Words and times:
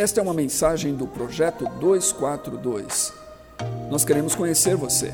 Esta 0.00 0.18
é 0.18 0.22
uma 0.22 0.32
mensagem 0.32 0.94
do 0.94 1.06
Projeto 1.06 1.66
242. 1.78 3.12
Nós 3.90 4.02
queremos 4.02 4.34
conhecer 4.34 4.74
você. 4.74 5.12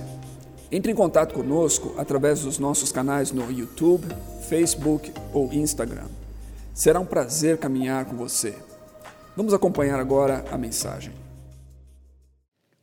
Entre 0.71 0.93
em 0.93 0.95
contato 0.95 1.35
conosco 1.35 1.93
através 1.99 2.43
dos 2.43 2.61
nossos 2.61 2.93
canais 2.93 3.33
no 3.33 3.51
YouTube, 3.51 4.07
Facebook 4.49 5.13
ou 5.33 5.53
Instagram. 5.53 6.07
Será 6.73 7.01
um 7.01 7.05
prazer 7.05 7.59
caminhar 7.59 8.05
com 8.05 8.15
você. 8.15 8.55
Vamos 9.37 9.53
acompanhar 9.53 9.99
agora 9.99 10.45
a 10.53 10.57
mensagem. 10.57 11.13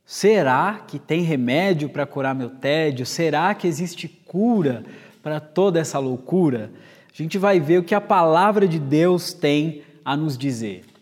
Será 0.04 0.84
que 0.86 0.98
tem 0.98 1.22
remédio 1.22 1.88
para 1.88 2.04
curar 2.04 2.34
meu 2.34 2.50
tédio? 2.50 3.06
Será 3.06 3.54
que 3.54 3.66
existe 3.66 4.08
cura 4.08 4.84
para 5.22 5.40
toda 5.40 5.80
essa 5.80 5.98
loucura? 5.98 6.70
A 7.10 7.16
gente 7.16 7.38
vai 7.38 7.58
ver 7.60 7.78
o 7.78 7.82
que 7.82 7.94
a 7.94 8.00
palavra 8.00 8.68
de 8.68 8.78
Deus 8.78 9.32
tem 9.32 9.82
a 10.04 10.14
nos 10.14 10.36
dizer. 10.36 10.92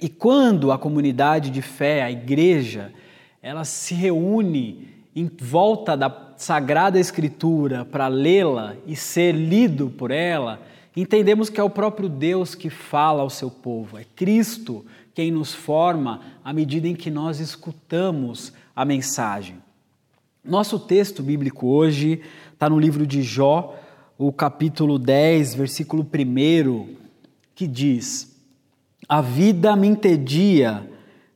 E 0.00 0.08
quando 0.08 0.72
a 0.72 0.78
comunidade 0.78 1.50
de 1.50 1.60
fé, 1.60 2.02
a 2.02 2.10
igreja, 2.10 2.92
ela 3.42 3.64
se 3.64 3.94
reúne 3.94 4.88
em 5.14 5.30
volta 5.40 5.96
da 5.96 6.34
Sagrada 6.36 6.98
Escritura 6.98 7.84
para 7.84 8.08
lê-la 8.08 8.76
e 8.86 8.96
ser 8.96 9.32
lido 9.32 9.90
por 9.90 10.10
ela, 10.10 10.60
entendemos 10.96 11.50
que 11.50 11.60
é 11.60 11.62
o 11.62 11.68
próprio 11.68 12.08
Deus 12.08 12.54
que 12.54 12.70
fala 12.70 13.22
ao 13.22 13.30
seu 13.30 13.50
povo, 13.50 13.98
é 13.98 14.04
Cristo 14.16 14.84
quem 15.14 15.30
nos 15.30 15.52
forma 15.52 16.20
à 16.42 16.52
medida 16.52 16.88
em 16.88 16.94
que 16.94 17.10
nós 17.10 17.40
escutamos 17.40 18.52
a 18.74 18.84
mensagem. 18.84 19.56
Nosso 20.42 20.78
texto 20.78 21.22
bíblico 21.22 21.66
hoje 21.66 22.22
está 22.52 22.70
no 22.70 22.78
livro 22.78 23.06
de 23.06 23.22
Jó, 23.22 23.78
o 24.16 24.32
capítulo 24.32 24.98
10, 24.98 25.54
versículo 25.54 26.02
1, 26.02 26.96
que 27.54 27.66
diz: 27.66 28.29
a 29.10 29.20
vida 29.20 29.74
me 29.74 29.88
entedia, 29.88 30.88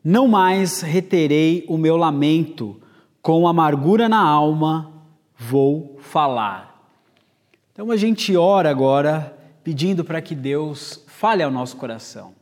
não 0.05 0.29
mais 0.29 0.81
reterei 0.81 1.65
o 1.69 1.77
meu 1.77 1.97
lamento, 1.97 2.81
com 3.21 3.49
amargura 3.49 4.09
na 4.09 4.21
alma 4.21 4.93
vou 5.37 5.99
falar. 5.99 6.89
Então 7.73 7.91
a 7.91 7.97
gente 7.97 8.37
ora 8.37 8.71
agora 8.71 9.37
pedindo 9.65 10.05
para 10.05 10.23
que 10.23 10.37
Deus 10.37 11.03
fale 11.09 11.43
ao 11.43 11.51
nosso 11.51 11.77
coração. 11.77 12.33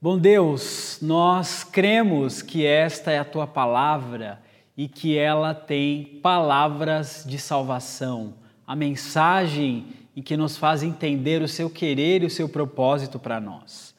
Bom 0.00 0.16
Deus, 0.16 1.00
nós 1.02 1.62
cremos 1.62 2.40
que 2.40 2.64
esta 2.64 3.10
é 3.10 3.18
a 3.18 3.26
tua 3.26 3.46
palavra 3.46 4.40
e 4.74 4.88
que 4.88 5.18
ela 5.18 5.52
tem 5.52 6.18
palavras 6.22 7.26
de 7.28 7.38
salvação, 7.38 8.32
a 8.66 8.74
mensagem 8.74 9.88
em 10.16 10.22
que 10.22 10.34
nos 10.34 10.56
faz 10.56 10.82
entender 10.82 11.42
o 11.42 11.48
seu 11.48 11.68
querer 11.68 12.22
e 12.22 12.26
o 12.26 12.30
seu 12.30 12.48
propósito 12.48 13.18
para 13.18 13.38
nós 13.38 13.97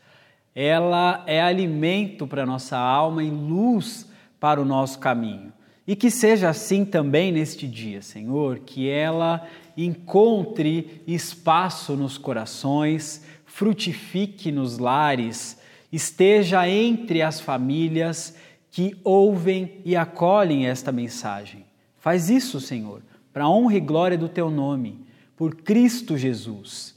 ela 0.54 1.24
é 1.28 1.42
alimento 1.42 2.28
para 2.28 2.44
a 2.44 2.46
nossa 2.46 2.78
alma 2.78 3.24
e 3.24 3.30
luz 3.30 4.08
para 4.40 4.62
o 4.62 4.66
nosso 4.66 5.00
caminho. 5.00 5.54
E 5.88 5.96
que 5.96 6.12
seja 6.12 6.50
assim 6.50 6.86
também 6.86 7.32
neste 7.32 7.68
dia, 7.68 8.02
Senhor, 8.02 8.60
que 8.60 8.88
ela 8.88 9.48
encontre 9.76 11.02
espaço 11.08 11.96
nos 11.96 12.18
corações, 12.18 13.24
frutifique 13.46 14.52
nos 14.52 14.78
lares, 14.78 15.60
esteja 15.92 16.68
entre 16.70 17.22
as 17.22 17.40
famílias 17.40 18.36
que 18.70 18.96
ouvem 19.04 19.82
e 19.84 19.96
acolhem 19.96 20.68
esta 20.68 20.92
mensagem. 20.92 21.66
Faz 21.98 22.30
isso, 22.30 22.62
Senhor, 22.62 23.02
para 23.34 23.46
a 23.46 23.50
honra 23.50 23.76
e 23.76 23.80
glória 23.80 24.18
do 24.18 24.30
teu 24.30 24.52
nome, 24.52 25.00
por 25.36 25.56
Cristo 25.56 26.18
Jesus, 26.18 26.96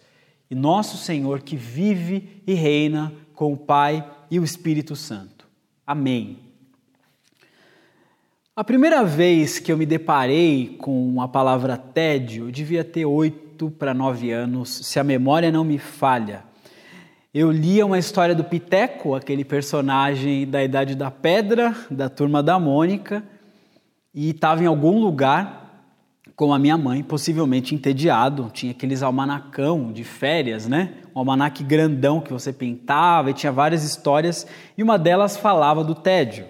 e 0.51 0.55
nosso 0.55 0.99
Senhor 0.99 1.41
que 1.41 1.57
vive 1.57 2.43
e 2.47 2.53
reina 2.53 3.13
com 3.35 3.53
o 3.53 3.57
Pai 3.57 4.09
e 4.31 4.39
o 4.39 4.45
Espírito 4.45 4.97
Santo. 4.97 5.47
Amém. 5.87 6.39
A 8.55 8.63
primeira 8.63 9.03
vez 9.03 9.59
que 9.59 9.73
eu 9.73 9.79
me 9.79 9.87
deparei 9.87 10.77
com 10.79 11.21
a 11.23 11.27
palavra 11.27 11.77
tédio, 11.77 12.49
eu 12.49 12.53
devia 12.53 12.85
ter 12.85 13.07
oito 13.07 13.71
para 13.71 13.95
nove 13.95 14.31
anos, 14.31 14.69
se 14.69 14.99
a 15.01 15.05
memória 15.05 15.51
não 15.51 15.65
me 15.65 15.79
falha. 15.79 16.45
Eu 17.33 17.51
lia 17.51 17.87
uma 17.87 17.99
história 17.99 18.35
do 18.35 18.45
Piteco, 18.45 19.15
aquele 19.15 19.43
personagem 19.43 20.47
da 20.47 20.63
Idade 20.63 20.95
da 20.95 21.11
Pedra, 21.11 21.75
da 21.91 22.11
turma 22.11 22.43
da 22.43 22.59
Mônica, 22.59 23.25
e 24.15 24.29
estava 24.31 24.63
em 24.63 24.67
algum 24.67 25.01
lugar 25.01 25.62
com 26.35 26.53
a 26.53 26.59
minha 26.59 26.77
mãe, 26.79 27.03
possivelmente 27.03 27.75
entediado. 27.75 28.51
Tinha 28.53 28.73
aqueles 28.73 29.03
almanacão 29.03 29.93
de 29.93 30.05
férias, 30.05 30.67
né? 30.67 30.95
Um 31.15 31.19
almanaque 31.19 31.63
grandão 31.63 32.21
que 32.21 32.33
você 32.33 32.53
pintava 32.53 33.31
e 33.31 33.35
tinha 33.35 33.53
várias 33.53 33.85
histórias, 33.85 34.47
e 34.77 34.83
uma 34.83 34.99
delas 34.99 35.37
falava 35.37 35.85
do 35.85 35.95
tédio. 35.95 36.47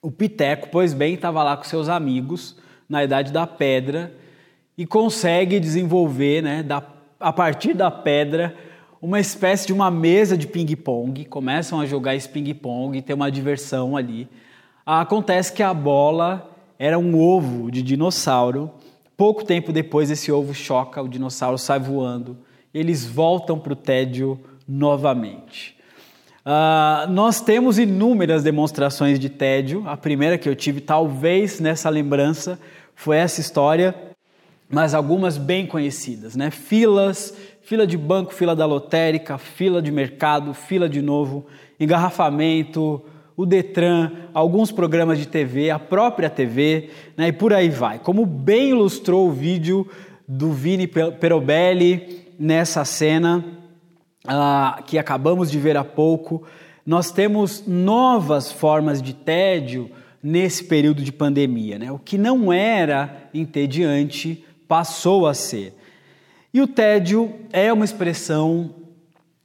O 0.00 0.10
Piteco, 0.10 0.68
pois 0.70 0.92
bem, 0.92 1.14
estava 1.14 1.42
lá 1.42 1.56
com 1.56 1.64
seus 1.64 1.88
amigos 1.88 2.56
na 2.88 3.02
Idade 3.02 3.32
da 3.32 3.46
Pedra 3.46 4.12
e 4.76 4.86
consegue 4.86 5.58
desenvolver, 5.58 6.42
né, 6.42 6.62
da, 6.62 6.82
a 7.18 7.32
partir 7.32 7.74
da 7.74 7.90
pedra, 7.90 8.54
uma 9.00 9.20
espécie 9.20 9.66
de 9.66 9.72
uma 9.72 9.90
mesa 9.90 10.36
de 10.36 10.46
ping-pong. 10.46 11.24
Começam 11.26 11.80
a 11.80 11.86
jogar 11.86 12.14
esse 12.14 12.28
ping-pong, 12.28 13.00
tem 13.02 13.14
uma 13.14 13.30
diversão 13.30 13.96
ali. 13.96 14.28
Acontece 14.84 15.52
que 15.52 15.62
a 15.62 15.72
bola 15.72 16.50
era 16.78 16.98
um 16.98 17.18
ovo 17.18 17.70
de 17.70 17.82
dinossauro 17.82 18.70
Pouco 19.16 19.44
tempo 19.44 19.72
depois, 19.72 20.10
esse 20.10 20.32
ovo 20.32 20.52
choca, 20.52 21.00
o 21.00 21.08
dinossauro 21.08 21.56
sai 21.56 21.78
voando, 21.78 22.36
eles 22.72 23.04
voltam 23.04 23.58
para 23.58 23.72
o 23.72 23.76
tédio 23.76 24.40
novamente. 24.66 25.76
Uh, 26.44 27.10
nós 27.10 27.40
temos 27.40 27.78
inúmeras 27.78 28.42
demonstrações 28.42 29.18
de 29.18 29.30
tédio. 29.30 29.84
A 29.86 29.96
primeira 29.96 30.36
que 30.36 30.48
eu 30.48 30.54
tive, 30.54 30.80
talvez 30.80 31.60
nessa 31.60 31.88
lembrança, 31.88 32.58
foi 32.94 33.16
essa 33.16 33.40
história, 33.40 33.94
mas 34.68 34.92
algumas 34.92 35.38
bem 35.38 35.66
conhecidas, 35.66 36.36
né? 36.36 36.50
Filas, 36.50 37.34
fila 37.62 37.86
de 37.86 37.96
banco, 37.96 38.34
fila 38.34 38.54
da 38.54 38.66
lotérica, 38.66 39.38
fila 39.38 39.80
de 39.80 39.90
mercado, 39.90 40.52
fila 40.52 40.88
de 40.88 41.00
novo, 41.00 41.46
engarrafamento, 41.80 43.02
o 43.36 43.44
Detran, 43.44 44.10
alguns 44.32 44.70
programas 44.70 45.18
de 45.18 45.26
TV, 45.26 45.70
a 45.70 45.78
própria 45.78 46.30
TV, 46.30 46.90
né, 47.16 47.28
e 47.28 47.32
por 47.32 47.52
aí 47.52 47.68
vai. 47.68 47.98
Como 47.98 48.24
bem 48.24 48.70
ilustrou 48.70 49.28
o 49.28 49.32
vídeo 49.32 49.88
do 50.26 50.52
Vini 50.52 50.86
Perobelli 50.86 52.24
nessa 52.38 52.84
cena 52.84 53.44
uh, 54.26 54.82
que 54.84 54.98
acabamos 54.98 55.50
de 55.50 55.58
ver 55.58 55.76
há 55.76 55.84
pouco, 55.84 56.44
nós 56.86 57.10
temos 57.10 57.66
novas 57.66 58.52
formas 58.52 59.02
de 59.02 59.14
tédio 59.14 59.90
nesse 60.22 60.64
período 60.64 61.02
de 61.02 61.12
pandemia. 61.12 61.78
Né? 61.78 61.90
O 61.90 61.98
que 61.98 62.16
não 62.16 62.52
era 62.52 63.28
entediante 63.34 64.44
passou 64.68 65.26
a 65.26 65.34
ser. 65.34 65.74
E 66.52 66.60
o 66.60 66.66
tédio 66.66 67.34
é 67.52 67.72
uma 67.72 67.84
expressão 67.84 68.74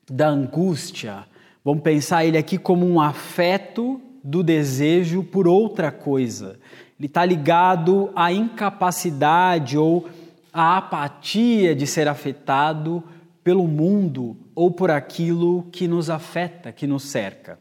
da 0.09 0.27
angústia, 0.29 1.25
Vamos 1.69 1.84
pensar 1.84 2.25
ele 2.25 2.35
aqui 2.35 2.57
como 2.57 2.84
um 2.84 3.00
afeto 3.00 4.02
do 4.24 4.41
desejo 4.41 5.22
por 5.22 5.47
outra 5.47 5.91
coisa. 5.91 6.59
Ele 6.97 7.06
está 7.06 7.24
ligado 7.24 8.09
à 8.16 8.34
incapacidade 8.34 9.78
ou 9.78 10.09
à 10.52 10.78
apatia 10.78 11.75
de 11.75 11.85
ser 11.85 12.07
afetado 12.07 13.03
pelo 13.44 13.68
mundo 13.68 14.35
ou 14.56 14.72
por 14.72 14.90
aquilo 14.90 15.68
que 15.72 15.88
nos 15.88 16.09
afeta, 16.09 16.72
que 16.72 16.88
nos 16.88 17.03
cerca. 17.03 17.59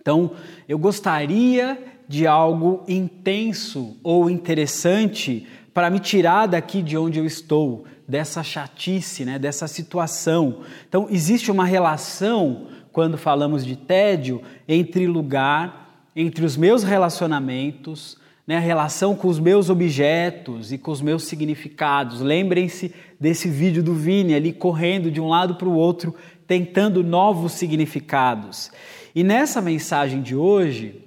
Então, 0.00 0.30
eu 0.68 0.78
gostaria 0.78 1.76
de 2.06 2.28
algo 2.28 2.84
intenso 2.86 3.96
ou 4.04 4.30
interessante 4.30 5.48
para 5.74 5.90
me 5.90 5.98
tirar 5.98 6.46
daqui 6.46 6.80
de 6.80 6.96
onde 6.96 7.18
eu 7.18 7.26
estou, 7.26 7.86
dessa 8.06 8.44
chatice, 8.44 9.24
né, 9.24 9.36
dessa 9.36 9.66
situação. 9.66 10.60
Então, 10.88 11.08
existe 11.10 11.50
uma 11.50 11.64
relação 11.64 12.68
quando 12.96 13.18
falamos 13.18 13.62
de 13.62 13.76
tédio, 13.76 14.40
entre 14.66 15.06
lugar, 15.06 16.08
entre 16.16 16.46
os 16.46 16.56
meus 16.56 16.82
relacionamentos, 16.82 18.16
né, 18.46 18.56
a 18.56 18.60
relação 18.60 19.14
com 19.14 19.28
os 19.28 19.38
meus 19.38 19.68
objetos 19.68 20.72
e 20.72 20.78
com 20.78 20.90
os 20.90 21.02
meus 21.02 21.24
significados. 21.24 22.22
Lembrem-se 22.22 22.94
desse 23.20 23.50
vídeo 23.50 23.82
do 23.82 23.92
Vini 23.92 24.34
ali 24.34 24.50
correndo 24.50 25.10
de 25.10 25.20
um 25.20 25.28
lado 25.28 25.56
para 25.56 25.68
o 25.68 25.74
outro, 25.74 26.14
tentando 26.46 27.04
novos 27.04 27.52
significados. 27.52 28.70
E 29.14 29.22
nessa 29.22 29.60
mensagem 29.60 30.22
de 30.22 30.34
hoje, 30.34 31.04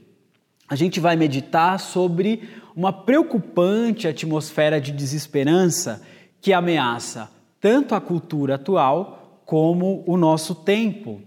a 0.67 0.75
gente 0.75 0.99
vai 0.99 1.15
meditar 1.15 1.79
sobre 1.79 2.43
uma 2.75 2.93
preocupante 2.93 4.07
atmosfera 4.07 4.79
de 4.79 4.91
desesperança 4.91 6.03
que 6.39 6.53
ameaça 6.53 7.31
tanto 7.59 7.95
a 7.95 7.99
cultura 7.99 8.53
atual 8.53 9.41
como 9.43 10.03
o 10.05 10.15
nosso 10.17 10.53
tempo. 10.53 11.23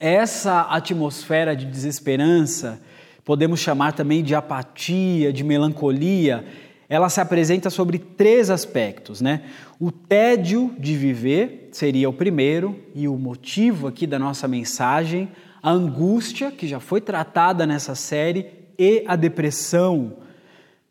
Essa 0.00 0.60
atmosfera 0.62 1.56
de 1.56 1.66
desesperança, 1.66 2.80
podemos 3.24 3.58
chamar 3.58 3.92
também 3.92 4.22
de 4.22 4.32
apatia, 4.32 5.32
de 5.32 5.42
melancolia, 5.42 6.44
ela 6.88 7.08
se 7.08 7.20
apresenta 7.20 7.68
sobre 7.68 7.98
três 7.98 8.48
aspectos, 8.48 9.20
né? 9.20 9.42
O 9.78 9.90
tédio 9.90 10.72
de 10.78 10.96
viver 10.96 11.68
seria 11.72 12.08
o 12.08 12.12
primeiro 12.12 12.78
e 12.94 13.08
o 13.08 13.16
motivo 13.16 13.88
aqui 13.88 14.06
da 14.06 14.18
nossa 14.20 14.46
mensagem, 14.46 15.28
a 15.60 15.70
angústia, 15.70 16.52
que 16.52 16.68
já 16.68 16.78
foi 16.78 17.00
tratada 17.00 17.66
nessa 17.66 17.94
série, 17.96 18.46
e 18.78 19.02
a 19.06 19.16
depressão. 19.16 20.12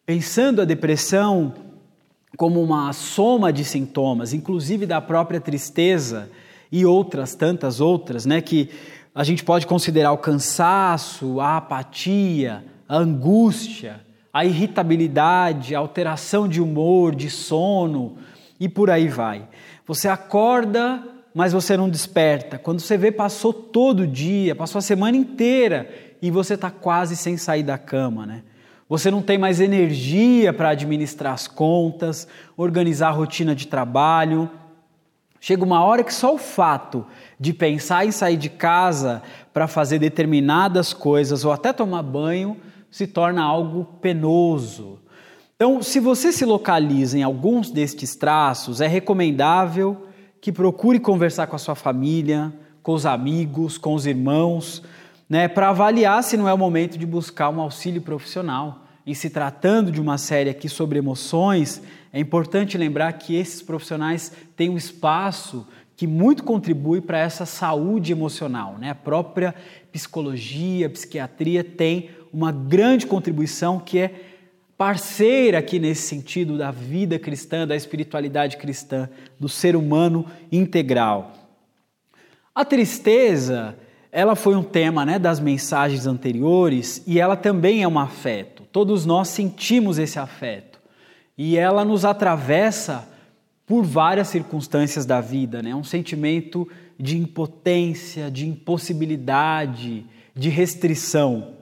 Pensando 0.06 0.62
a 0.62 0.66
depressão 0.66 1.54
como 2.36 2.62
uma 2.62 2.92
soma 2.92 3.54
de 3.54 3.64
sintomas, 3.64 4.34
inclusive 4.34 4.86
da 4.86 5.00
própria 5.00 5.40
tristeza 5.40 6.30
e 6.72 6.86
outras 6.86 7.34
tantas 7.34 7.80
outras, 7.80 8.26
né, 8.26 8.42
que 8.42 8.70
a 9.18 9.24
gente 9.24 9.44
pode 9.44 9.66
considerar 9.66 10.12
o 10.12 10.18
cansaço, 10.20 11.42
a 11.42 11.58
apatia, 11.58 12.64
a 12.88 12.98
angústia, 12.98 14.00
a 14.32 14.46
irritabilidade, 14.46 15.74
a 15.74 15.80
alteração 15.80 16.48
de 16.48 16.62
humor, 16.62 17.16
de 17.16 17.28
sono 17.28 18.16
e 18.60 18.70
por 18.70 18.92
aí 18.92 19.08
vai. 19.08 19.48
Você 19.88 20.08
acorda, 20.08 21.04
mas 21.34 21.52
você 21.52 21.76
não 21.76 21.90
desperta. 21.90 22.60
Quando 22.60 22.80
você 22.80 22.96
vê, 22.96 23.12
passou 23.12 23.52
todo 23.52 24.02
o 24.02 24.08
dia, 24.08 24.54
passou 24.54 24.78
a 24.78 24.84
semana 24.84 25.18
inteira 25.18 25.90
e 26.22 26.30
você 26.30 26.54
está 26.54 26.70
quase 26.70 27.16
sem 27.16 27.38
sair 27.38 27.64
da 27.64 27.80
cama, 27.80 28.24
né? 28.24 28.44
Você 28.88 29.10
não 29.10 29.24
tem 29.24 29.40
mais 29.40 29.60
energia 29.60 30.54
para 30.54 30.70
administrar 30.70 31.34
as 31.34 31.48
contas, 31.48 32.28
organizar 32.56 33.08
a 33.08 33.14
rotina 33.14 33.56
de 33.56 33.66
trabalho. 33.66 34.48
Chega 35.40 35.64
uma 35.64 35.84
hora 35.84 36.04
que 36.04 36.14
só 36.14 36.34
o 36.34 36.38
fato 36.38 37.06
de 37.40 37.54
pensar 37.54 38.06
em 38.06 38.12
sair 38.12 38.38
de 38.38 38.50
casa 38.50 39.22
para 39.54 39.68
fazer 39.68 40.00
determinadas 40.00 40.94
coisas 40.94 41.46
ou 41.46 41.52
até 41.52 41.72
tomar 41.72 42.04
banho 42.04 42.58
se 42.90 43.06
torna 43.06 43.44
algo 43.44 43.86
penoso. 44.02 45.00
Então, 45.56 45.82
se 45.82 46.00
você 46.00 46.32
se 46.32 46.46
localiza 46.46 47.18
em 47.18 47.24
alguns 47.24 47.72
destes 47.72 48.16
traços, 48.16 48.82
é 48.82 48.88
recomendável 48.88 50.08
que 50.40 50.52
procure 50.52 51.00
conversar 51.00 51.48
com 51.48 51.56
a 51.56 51.60
sua 51.60 51.76
família, 51.76 52.54
com 52.84 52.94
os 52.94 53.06
amigos, 53.06 53.78
com 53.78 53.94
os 53.94 54.06
irmãos, 54.06 54.84
né, 55.30 55.48
para 55.48 55.70
avaliar 55.70 56.24
se 56.24 56.38
não 56.38 56.48
é 56.48 56.54
o 56.54 56.58
momento 56.58 56.98
de 56.98 57.06
buscar 57.06 57.50
um 57.50 57.60
auxílio 57.60 58.02
profissional. 58.02 58.87
E 59.08 59.16
se 59.16 59.30
tratando 59.30 59.90
de 59.90 60.02
uma 60.02 60.18
série 60.18 60.50
aqui 60.50 60.68
sobre 60.68 61.00
emoções, 61.00 61.82
é 62.12 62.20
importante 62.20 62.78
lembrar 62.78 63.14
que 63.14 63.38
esses 63.38 63.62
profissionais 63.62 64.34
têm 64.54 64.70
um 64.70 64.76
espaço 64.76 65.66
que 65.96 66.06
muito 66.06 66.44
contribui 66.44 67.00
para 67.00 67.18
essa 67.18 67.46
saúde 67.46 68.12
emocional. 68.12 68.78
Né? 68.78 68.90
A 68.90 68.96
própria 68.96 69.56
psicologia, 69.94 70.90
psiquiatria 70.90 71.64
tem 71.64 72.10
uma 72.34 72.52
grande 72.52 73.08
contribuição 73.08 73.80
que 73.80 73.98
é 73.98 74.12
parceira 74.78 75.60
aqui 75.60 75.80
nesse 75.80 76.02
sentido 76.02 76.58
da 76.58 76.70
vida 76.70 77.18
cristã, 77.18 77.66
da 77.66 77.78
espiritualidade 77.78 78.58
cristã, 78.58 79.08
do 79.40 79.48
ser 79.48 79.78
humano 79.78 80.26
integral. 80.52 81.32
A 82.54 82.66
tristeza, 82.66 83.74
ela 84.12 84.36
foi 84.36 84.54
um 84.58 84.64
tema 84.64 85.06
né, 85.06 85.18
das 85.18 85.40
mensagens 85.40 86.06
anteriores 86.06 87.02
e 87.08 87.22
ela 87.22 87.38
também 87.38 87.84
é 87.84 87.88
um 87.88 87.98
afeto. 87.98 88.57
Todos 88.78 89.08
nós 89.08 89.30
sentimos 89.30 89.98
esse 89.98 90.20
afeto 90.20 90.80
e 91.36 91.58
ela 91.58 91.84
nos 91.84 92.06
atravessa 92.06 93.10
por 93.66 93.84
várias 93.84 94.28
circunstâncias 94.28 95.04
da 95.04 95.20
vida, 95.20 95.64
né? 95.64 95.74
Um 95.74 95.84
sentimento 95.84 96.70
de 96.96 97.18
impotência, 97.18 98.30
de 98.30 98.48
impossibilidade, 98.48 100.06
de 100.36 100.50
restrição. 100.50 101.56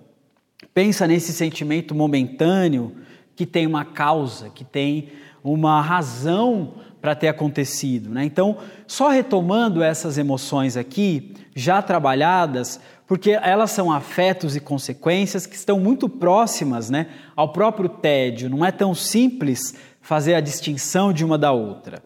Pensa 0.74 1.08
nesse 1.08 1.32
sentimento 1.32 1.96
momentâneo 1.96 2.98
que 3.34 3.46
tem 3.46 3.66
uma 3.66 3.86
causa, 3.86 4.50
que 4.50 4.66
tem 4.66 5.08
uma 5.42 5.80
razão 5.80 6.74
para 7.06 7.14
ter 7.14 7.28
acontecido, 7.28 8.10
né? 8.10 8.26
Então, 8.26 8.58
só 8.88 9.10
retomando 9.10 9.84
essas 9.84 10.18
emoções 10.18 10.76
aqui, 10.76 11.36
já 11.56 11.80
trabalhadas, 11.80 12.80
porque 13.06 13.30
elas 13.30 13.70
são 13.70 13.92
afetos 13.92 14.56
e 14.56 14.60
consequências 14.60 15.46
que 15.46 15.56
estão 15.56 15.80
muito 15.80 16.10
próximas, 16.10 16.90
né, 16.90 17.06
ao 17.36 17.50
próprio 17.50 17.88
tédio. 17.88 18.50
Não 18.50 18.66
é 18.66 18.72
tão 18.72 18.96
simples 18.96 19.76
fazer 20.02 20.34
a 20.34 20.42
distinção 20.42 21.14
de 21.14 21.24
uma 21.24 21.38
da 21.38 21.52
outra. 21.52 22.02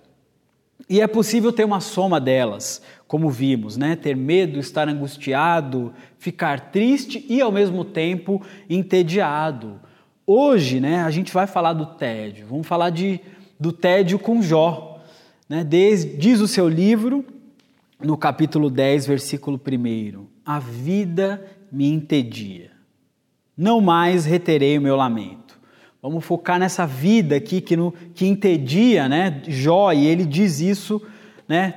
E 0.89 0.99
é 0.99 1.07
possível 1.07 1.53
ter 1.53 1.63
uma 1.63 1.79
soma 1.79 2.19
delas, 2.19 2.81
como 3.07 3.29
vimos, 3.29 3.77
né? 3.77 3.95
Ter 3.95 4.17
medo, 4.17 4.59
estar 4.59 4.89
angustiado, 4.89 5.93
ficar 6.17 6.71
triste 6.71 7.25
e 7.29 7.39
ao 7.39 7.53
mesmo 7.53 7.85
tempo 7.85 8.41
entediado. 8.69 9.79
Hoje, 10.27 10.81
né, 10.81 11.03
a 11.03 11.09
gente 11.09 11.33
vai 11.33 11.47
falar 11.47 11.71
do 11.71 11.85
tédio. 11.85 12.47
Vamos 12.49 12.67
falar 12.67 12.89
de, 12.89 13.21
do 13.57 13.71
tédio 13.71 14.19
com 14.19 14.41
Jó. 14.41 14.88
Né? 15.49 15.63
Diz, 15.63 16.17
diz 16.17 16.39
o 16.39 16.47
seu 16.47 16.69
livro, 16.69 17.25
no 17.99 18.15
capítulo 18.15 18.69
10, 18.69 19.07
versículo 19.07 19.59
1: 19.59 20.25
A 20.45 20.59
vida 20.59 21.43
me 21.71 21.91
entedia. 21.91 22.69
Não 23.57 23.81
mais 23.81 24.25
reterei 24.25 24.77
o 24.77 24.81
meu 24.81 24.95
lamento. 24.95 25.59
Vamos 26.01 26.23
focar 26.23 26.59
nessa 26.59 26.85
vida 26.85 27.35
aqui 27.35 27.59
que, 27.59 27.75
no, 27.75 27.91
que 28.13 28.25
entedia 28.25 29.09
né, 29.09 29.41
Jó, 29.47 29.91
e 29.91 30.05
ele 30.05 30.23
diz 30.23 30.61
isso 30.61 31.01
né, 31.45 31.73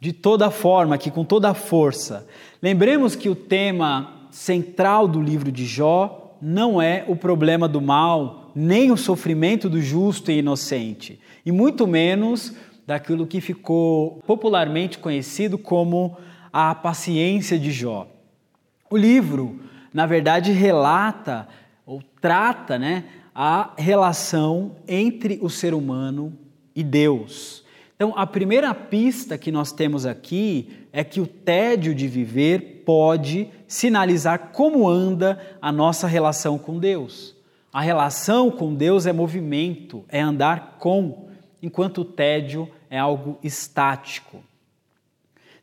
de 0.00 0.12
toda 0.12 0.50
forma, 0.50 0.94
aqui, 0.94 1.10
com 1.10 1.24
toda 1.24 1.50
a 1.50 1.54
força. 1.54 2.26
Lembremos 2.62 3.14
que 3.14 3.28
o 3.28 3.34
tema 3.34 4.28
central 4.30 5.06
do 5.06 5.20
livro 5.20 5.52
de 5.52 5.66
Jó 5.66 6.36
não 6.40 6.80
é 6.80 7.04
o 7.08 7.16
problema 7.16 7.68
do 7.68 7.80
mal, 7.80 8.52
nem 8.54 8.90
o 8.90 8.96
sofrimento 8.96 9.68
do 9.68 9.82
justo 9.82 10.30
e 10.30 10.38
inocente, 10.38 11.20
e 11.44 11.52
muito 11.52 11.86
menos 11.86 12.54
daquilo 12.88 13.26
que 13.26 13.38
ficou 13.38 14.18
popularmente 14.26 14.96
conhecido 14.98 15.58
como 15.58 16.16
a 16.50 16.74
paciência 16.74 17.58
de 17.58 17.70
Jó. 17.70 18.08
O 18.88 18.96
livro, 18.96 19.60
na 19.92 20.06
verdade, 20.06 20.52
relata 20.52 21.46
ou 21.84 22.02
trata 22.18 22.78
né, 22.78 23.04
a 23.34 23.74
relação 23.76 24.76
entre 24.88 25.38
o 25.42 25.50
ser 25.50 25.74
humano 25.74 26.32
e 26.74 26.82
Deus. 26.82 27.62
Então, 27.94 28.14
a 28.16 28.26
primeira 28.26 28.72
pista 28.74 29.36
que 29.36 29.52
nós 29.52 29.70
temos 29.70 30.06
aqui 30.06 30.70
é 30.90 31.04
que 31.04 31.20
o 31.20 31.26
tédio 31.26 31.94
de 31.94 32.08
viver 32.08 32.84
pode 32.86 33.50
sinalizar 33.66 34.48
como 34.54 34.88
anda 34.88 35.38
a 35.60 35.70
nossa 35.70 36.06
relação 36.06 36.56
com 36.56 36.78
Deus. 36.78 37.36
A 37.70 37.82
relação 37.82 38.50
com 38.50 38.74
Deus 38.74 39.04
é 39.04 39.12
movimento, 39.12 40.06
é 40.08 40.22
andar 40.22 40.78
com, 40.78 41.28
enquanto 41.62 42.00
o 42.00 42.04
tédio 42.06 42.66
é 42.90 42.98
algo 42.98 43.38
estático. 43.42 44.42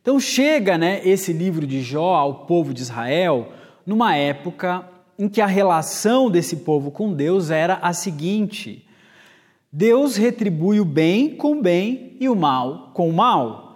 Então 0.00 0.20
chega, 0.20 0.78
né, 0.78 1.00
esse 1.04 1.32
livro 1.32 1.66
de 1.66 1.82
Jó 1.82 2.14
ao 2.14 2.46
povo 2.46 2.72
de 2.72 2.82
Israel 2.82 3.52
numa 3.84 4.14
época 4.16 4.88
em 5.18 5.28
que 5.28 5.40
a 5.40 5.46
relação 5.46 6.30
desse 6.30 6.56
povo 6.56 6.90
com 6.90 7.12
Deus 7.12 7.50
era 7.50 7.74
a 7.82 7.92
seguinte: 7.92 8.86
Deus 9.72 10.16
retribui 10.16 10.80
o 10.80 10.84
bem 10.84 11.36
com 11.36 11.60
bem 11.60 12.16
e 12.20 12.28
o 12.28 12.36
mal 12.36 12.90
com 12.94 13.08
o 13.08 13.12
mal. 13.12 13.66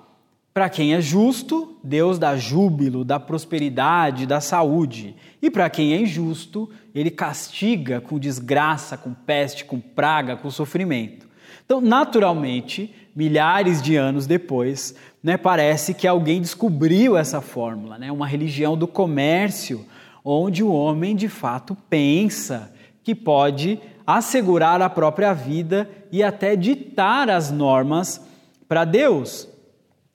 Para 0.53 0.69
quem 0.69 0.95
é 0.95 1.01
justo, 1.01 1.77
Deus 1.83 2.19
dá 2.19 2.37
júbilo, 2.37 3.05
dá 3.05 3.21
prosperidade, 3.21 4.27
dá 4.27 4.41
saúde. 4.41 5.15
E 5.41 5.49
para 5.49 5.71
quem 5.71 5.95
é 5.95 6.01
injusto, 6.01 6.69
ele 6.93 7.11
castiga 7.11 8.01
com 8.01 8.19
desgraça, 8.19 8.97
com 8.97 9.15
peste, 9.15 9.65
com 9.65 9.79
praga, 9.79 10.37
com 10.37 10.51
sofrimento. 10.51 11.30
Então, 11.65 11.81
naturalmente, 11.81 12.95
milhares 13.15 13.83
de 13.83 13.97
anos 13.97 14.27
depois, 14.27 14.95
né, 15.23 15.37
parece 15.37 15.95
que 15.95 16.07
alguém 16.07 16.41
descobriu 16.41 17.17
essa 17.17 17.41
fórmula, 17.41 17.99
né, 17.99 18.11
uma 18.11 18.27
religião 18.27 18.77
do 18.77 18.87
comércio 18.87 19.85
onde 20.25 20.63
o 20.63 20.73
homem 20.73 21.17
de 21.17 21.29
fato 21.29 21.77
pensa 21.89 22.73
que 23.03 23.15
pode 23.15 23.79
assegurar 24.07 24.83
a 24.83 24.91
própria 24.91 25.33
vida 25.33 25.89
e 26.13 26.23
até 26.23 26.57
ditar 26.57 27.31
as 27.31 27.51
normas 27.51 28.21
para 28.69 28.85
Deus. 28.85 29.49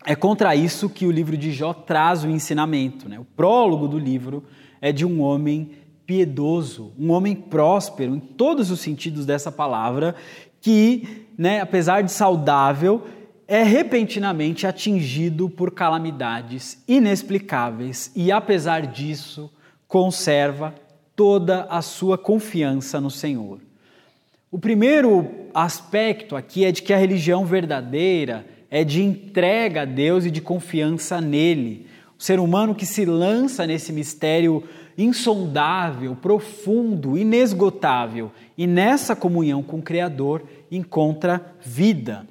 É 0.05 0.15
contra 0.15 0.55
isso 0.55 0.89
que 0.89 1.07
o 1.07 1.11
livro 1.11 1.35
de 1.35 1.51
Jó 1.51 1.73
traz 1.73 2.23
o 2.23 2.29
ensinamento. 2.29 3.09
Né? 3.09 3.19
O 3.19 3.25
prólogo 3.25 3.87
do 3.87 3.97
livro 3.97 4.43
é 4.79 4.91
de 4.91 5.05
um 5.05 5.21
homem 5.21 5.71
piedoso, 6.05 6.93
um 6.99 7.11
homem 7.11 7.35
próspero 7.35 8.15
em 8.15 8.19
todos 8.19 8.69
os 8.69 8.79
sentidos 8.79 9.25
dessa 9.25 9.51
palavra, 9.51 10.15
que, 10.61 11.24
né, 11.37 11.61
apesar 11.61 12.01
de 12.01 12.11
saudável, 12.11 13.05
é 13.47 13.63
repentinamente 13.63 14.65
atingido 14.65 15.49
por 15.49 15.71
calamidades 15.71 16.81
inexplicáveis 16.87 18.11
e, 18.15 18.31
apesar 18.31 18.87
disso, 18.87 19.51
conserva 19.87 20.73
toda 21.15 21.63
a 21.69 21.81
sua 21.81 22.17
confiança 22.17 22.99
no 22.99 23.11
Senhor. 23.11 23.59
O 24.51 24.57
primeiro 24.57 25.29
aspecto 25.53 26.35
aqui 26.35 26.65
é 26.65 26.71
de 26.71 26.81
que 26.81 26.93
a 26.93 26.97
religião 26.97 27.45
verdadeira 27.45 28.45
é 28.69 28.83
de 28.83 29.01
entrega 29.01 29.81
a 29.81 29.85
Deus 29.85 30.25
e 30.25 30.31
de 30.31 30.41
confiança 30.41 31.21
nele. 31.21 31.87
O 32.17 32.23
ser 32.23 32.39
humano 32.39 32.73
que 32.73 32.85
se 32.85 33.05
lança 33.05 33.67
nesse 33.67 33.91
mistério 33.91 34.63
insondável, 34.97 36.15
profundo, 36.15 37.17
inesgotável 37.17 38.31
e 38.57 38.65
nessa 38.65 39.15
comunhão 39.15 39.61
com 39.61 39.77
o 39.77 39.83
Criador 39.83 40.43
encontra 40.71 41.55
vida. 41.61 42.27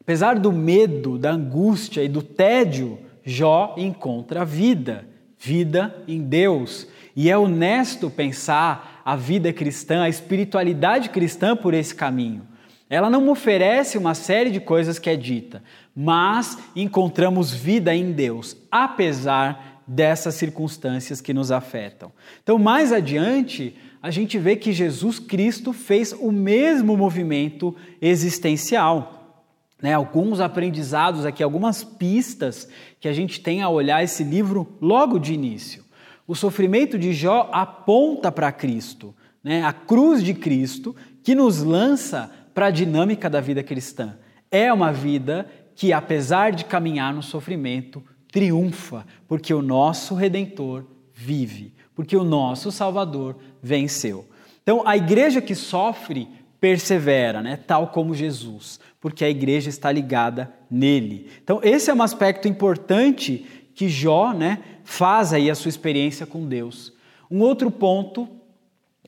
Apesar 0.00 0.38
do 0.38 0.52
medo, 0.52 1.18
da 1.18 1.30
angústia 1.30 2.02
e 2.02 2.08
do 2.08 2.22
tédio, 2.22 2.98
Jó 3.24 3.74
encontra 3.78 4.44
vida 4.44 5.06
vida 5.44 5.94
em 6.08 6.22
Deus. 6.22 6.88
E 7.14 7.30
é 7.30 7.36
honesto 7.36 8.08
pensar 8.08 9.02
a 9.04 9.14
vida 9.14 9.52
cristã, 9.52 10.02
a 10.02 10.08
espiritualidade 10.08 11.10
cristã 11.10 11.54
por 11.54 11.74
esse 11.74 11.94
caminho. 11.94 12.42
Ela 12.88 13.10
não 13.10 13.28
oferece 13.28 13.98
uma 13.98 14.14
série 14.14 14.50
de 14.50 14.60
coisas 14.60 14.98
que 14.98 15.10
é 15.10 15.16
dita, 15.16 15.62
mas 15.94 16.58
encontramos 16.74 17.52
vida 17.52 17.94
em 17.94 18.12
Deus, 18.12 18.56
apesar 18.70 19.73
dessas 19.86 20.34
circunstâncias 20.34 21.20
que 21.20 21.34
nos 21.34 21.50
afetam. 21.50 22.12
Então, 22.42 22.58
mais 22.58 22.92
adiante, 22.92 23.76
a 24.02 24.10
gente 24.10 24.38
vê 24.38 24.56
que 24.56 24.72
Jesus 24.72 25.18
Cristo 25.18 25.72
fez 25.72 26.12
o 26.12 26.30
mesmo 26.30 26.96
movimento 26.96 27.74
existencial. 28.00 29.42
Né? 29.80 29.92
Alguns 29.92 30.40
aprendizados 30.40 31.26
aqui, 31.26 31.42
algumas 31.42 31.84
pistas 31.84 32.68
que 33.00 33.08
a 33.08 33.12
gente 33.12 33.40
tem 33.40 33.62
a 33.62 33.68
olhar 33.68 34.02
esse 34.02 34.24
livro 34.24 34.76
logo 34.80 35.18
de 35.18 35.34
início. 35.34 35.84
O 36.26 36.34
sofrimento 36.34 36.98
de 36.98 37.12
Jó 37.12 37.50
aponta 37.52 38.32
para 38.32 38.50
Cristo, 38.50 39.14
né? 39.42 39.62
a 39.62 39.72
cruz 39.72 40.22
de 40.22 40.32
Cristo, 40.32 40.96
que 41.22 41.34
nos 41.34 41.62
lança 41.62 42.30
para 42.54 42.66
a 42.66 42.70
dinâmica 42.70 43.28
da 43.28 43.40
vida 43.40 43.62
cristã. 43.62 44.16
É 44.50 44.72
uma 44.72 44.92
vida 44.92 45.46
que, 45.74 45.92
apesar 45.92 46.52
de 46.52 46.64
caminhar 46.64 47.12
no 47.12 47.22
sofrimento, 47.22 48.02
triunfa, 48.34 49.06
porque 49.28 49.54
o 49.54 49.62
nosso 49.62 50.12
redentor 50.12 50.84
vive, 51.14 51.72
porque 51.94 52.16
o 52.16 52.24
nosso 52.24 52.72
Salvador 52.72 53.36
venceu. 53.62 54.26
Então, 54.60 54.82
a 54.84 54.96
igreja 54.96 55.40
que 55.40 55.54
sofre 55.54 56.26
persevera, 56.60 57.40
né? 57.40 57.56
tal 57.56 57.88
como 57.88 58.12
Jesus, 58.12 58.80
porque 59.00 59.24
a 59.24 59.30
igreja 59.30 59.68
está 59.68 59.92
ligada 59.92 60.52
nele. 60.68 61.30
Então, 61.44 61.60
esse 61.62 61.92
é 61.92 61.94
um 61.94 62.02
aspecto 62.02 62.48
importante 62.48 63.46
que 63.72 63.88
Jó 63.88 64.32
né, 64.32 64.58
faz 64.82 65.32
aí 65.32 65.48
a 65.48 65.54
sua 65.54 65.68
experiência 65.68 66.26
com 66.26 66.44
Deus. 66.44 66.92
Um 67.30 67.40
outro 67.40 67.70
ponto 67.70 68.28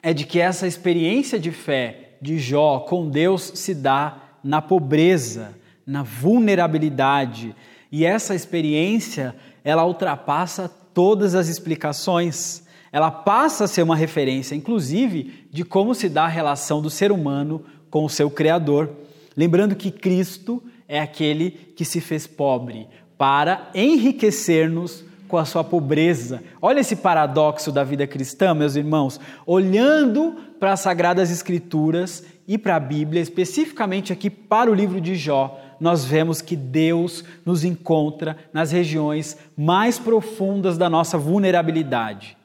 é 0.04 0.14
de 0.14 0.24
que 0.24 0.38
essa 0.38 0.68
experiência 0.68 1.36
de 1.36 1.50
fé 1.50 2.16
de 2.22 2.38
Jó 2.38 2.78
com 2.78 3.10
Deus 3.10 3.50
se 3.56 3.74
dá 3.74 4.18
na 4.44 4.62
pobreza, 4.62 5.58
na 5.84 6.04
vulnerabilidade. 6.04 7.56
E 7.90 8.04
essa 8.04 8.34
experiência, 8.34 9.34
ela 9.64 9.84
ultrapassa 9.84 10.68
todas 10.68 11.34
as 11.34 11.48
explicações. 11.48 12.62
Ela 12.92 13.10
passa 13.10 13.64
a 13.64 13.68
ser 13.68 13.82
uma 13.82 13.96
referência, 13.96 14.54
inclusive, 14.54 15.48
de 15.50 15.64
como 15.64 15.94
se 15.94 16.08
dá 16.08 16.24
a 16.24 16.28
relação 16.28 16.80
do 16.80 16.90
ser 16.90 17.12
humano 17.12 17.64
com 17.90 18.04
o 18.04 18.10
seu 18.10 18.30
Criador. 18.30 18.90
Lembrando 19.36 19.76
que 19.76 19.90
Cristo 19.90 20.62
é 20.88 21.00
aquele 21.00 21.50
que 21.50 21.84
se 21.84 22.00
fez 22.00 22.26
pobre 22.26 22.88
para 23.18 23.70
enriquecer-nos 23.74 25.04
com 25.26 25.36
a 25.36 25.44
sua 25.44 25.64
pobreza. 25.64 26.42
Olha 26.62 26.80
esse 26.80 26.96
paradoxo 26.96 27.72
da 27.72 27.82
vida 27.82 28.06
cristã, 28.06 28.54
meus 28.54 28.76
irmãos. 28.76 29.20
Olhando 29.44 30.36
para 30.58 30.72
as 30.72 30.80
Sagradas 30.80 31.30
Escrituras 31.30 32.24
e 32.46 32.56
para 32.56 32.76
a 32.76 32.80
Bíblia, 32.80 33.20
especificamente 33.20 34.12
aqui 34.12 34.30
para 34.30 34.70
o 34.70 34.74
livro 34.74 35.00
de 35.00 35.16
Jó, 35.16 35.60
nós 35.80 36.04
vemos 36.04 36.40
que 36.40 36.56
Deus 36.56 37.24
nos 37.44 37.64
encontra 37.64 38.36
nas 38.52 38.70
regiões 38.70 39.36
mais 39.56 39.98
profundas 39.98 40.78
da 40.78 40.88
nossa 40.88 41.18
vulnerabilidade. 41.18 42.36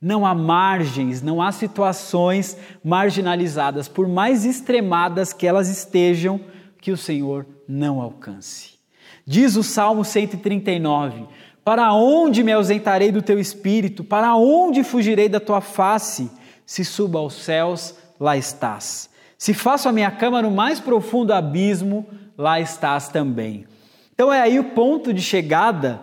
Não 0.00 0.24
há 0.24 0.34
margens, 0.34 1.20
não 1.20 1.42
há 1.42 1.52
situações 1.52 2.56
marginalizadas, 2.82 3.86
por 3.86 4.08
mais 4.08 4.46
extremadas 4.46 5.32
que 5.32 5.46
elas 5.46 5.68
estejam, 5.68 6.40
que 6.80 6.90
o 6.90 6.96
Senhor 6.96 7.46
não 7.68 8.00
alcance. 8.00 8.78
Diz 9.26 9.56
o 9.56 9.62
Salmo 9.62 10.04
139: 10.04 11.26
Para 11.62 11.92
onde 11.92 12.42
me 12.42 12.52
ausentarei 12.52 13.12
do 13.12 13.20
teu 13.20 13.38
espírito? 13.38 14.02
Para 14.02 14.34
onde 14.36 14.82
fugirei 14.82 15.28
da 15.28 15.38
tua 15.38 15.60
face? 15.60 16.30
Se 16.64 16.82
suba 16.84 17.18
aos 17.18 17.34
céus, 17.34 17.94
lá 18.18 18.36
estás. 18.36 19.09
Se 19.40 19.54
faço 19.54 19.88
a 19.88 19.92
minha 19.92 20.10
cama 20.10 20.42
no 20.42 20.50
mais 20.50 20.80
profundo 20.80 21.32
abismo, 21.32 22.06
lá 22.36 22.60
estás 22.60 23.08
também. 23.08 23.64
Então 24.12 24.30
é 24.30 24.38
aí 24.38 24.58
o 24.58 24.64
ponto 24.64 25.14
de 25.14 25.22
chegada 25.22 25.98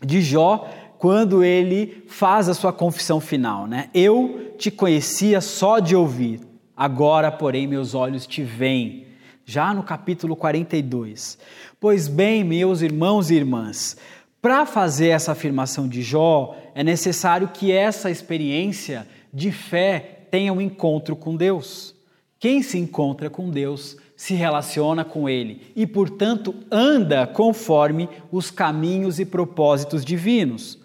de 0.00 0.22
Jó 0.22 0.66
quando 0.96 1.44
ele 1.44 2.02
faz 2.08 2.48
a 2.48 2.54
sua 2.54 2.72
confissão 2.72 3.20
final, 3.20 3.66
né? 3.66 3.90
Eu 3.92 4.54
te 4.56 4.70
conhecia 4.70 5.42
só 5.42 5.80
de 5.80 5.94
ouvir, 5.94 6.40
agora, 6.74 7.30
porém, 7.30 7.66
meus 7.66 7.94
olhos 7.94 8.26
te 8.26 8.42
veem. 8.42 9.06
Já 9.44 9.74
no 9.74 9.82
capítulo 9.82 10.34
42. 10.34 11.36
Pois 11.78 12.08
bem, 12.08 12.42
meus 12.42 12.80
irmãos 12.80 13.30
e 13.30 13.34
irmãs, 13.34 13.98
para 14.40 14.64
fazer 14.64 15.08
essa 15.08 15.32
afirmação 15.32 15.86
de 15.86 16.00
Jó, 16.00 16.56
é 16.74 16.82
necessário 16.82 17.48
que 17.48 17.70
essa 17.70 18.10
experiência 18.10 19.06
de 19.30 19.52
fé 19.52 20.20
tenha 20.30 20.54
um 20.54 20.60
encontro 20.60 21.14
com 21.14 21.36
Deus. 21.36 22.00
Quem 22.42 22.60
se 22.60 22.76
encontra 22.76 23.30
com 23.30 23.48
Deus 23.48 23.96
se 24.16 24.34
relaciona 24.34 25.04
com 25.04 25.28
Ele 25.28 25.62
e, 25.76 25.86
portanto, 25.86 26.52
anda 26.72 27.24
conforme 27.24 28.08
os 28.32 28.50
caminhos 28.50 29.20
e 29.20 29.24
propósitos 29.24 30.04
divinos. 30.04 30.76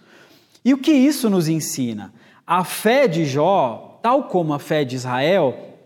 E 0.64 0.72
o 0.72 0.78
que 0.78 0.92
isso 0.92 1.32
nos 1.32 1.48
ensina? 1.48 2.14
A 2.46 2.64
fé 2.64 3.08
de 3.08 3.26
Jó, 3.26 4.00
tal 4.04 4.26
como 4.26 4.54
a 4.54 4.60
fé 4.60 4.86
de 4.86 4.98
Israel, 4.98 5.80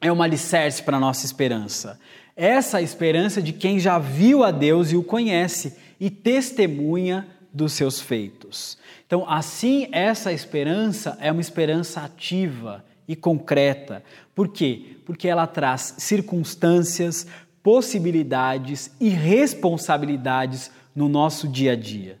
é 0.00 0.12
uma 0.12 0.22
alicerce 0.22 0.80
para 0.80 0.96
a 0.96 1.00
nossa 1.00 1.26
esperança. 1.26 1.98
Essa 2.36 2.80
esperança 2.80 3.42
de 3.42 3.52
quem 3.52 3.80
já 3.80 3.98
viu 3.98 4.44
a 4.44 4.52
Deus 4.52 4.92
e 4.92 4.96
o 4.96 5.02
conhece 5.02 5.76
e 5.98 6.08
testemunha 6.08 7.26
dos 7.52 7.72
seus 7.72 8.00
feitos. 8.00 8.78
Então, 9.04 9.28
assim, 9.28 9.88
essa 9.90 10.32
esperança 10.32 11.18
é 11.20 11.32
uma 11.32 11.40
esperança 11.40 12.02
ativa 12.02 12.84
e 13.08 13.14
concreta. 13.14 14.02
Por 14.34 14.48
quê? 14.48 14.96
Porque 15.04 15.28
ela 15.28 15.46
traz 15.46 15.94
circunstâncias, 15.98 17.26
possibilidades 17.62 18.90
e 19.00 19.08
responsabilidades 19.08 20.70
no 20.94 21.08
nosso 21.08 21.48
dia 21.48 21.72
a 21.72 21.76
dia. 21.76 22.18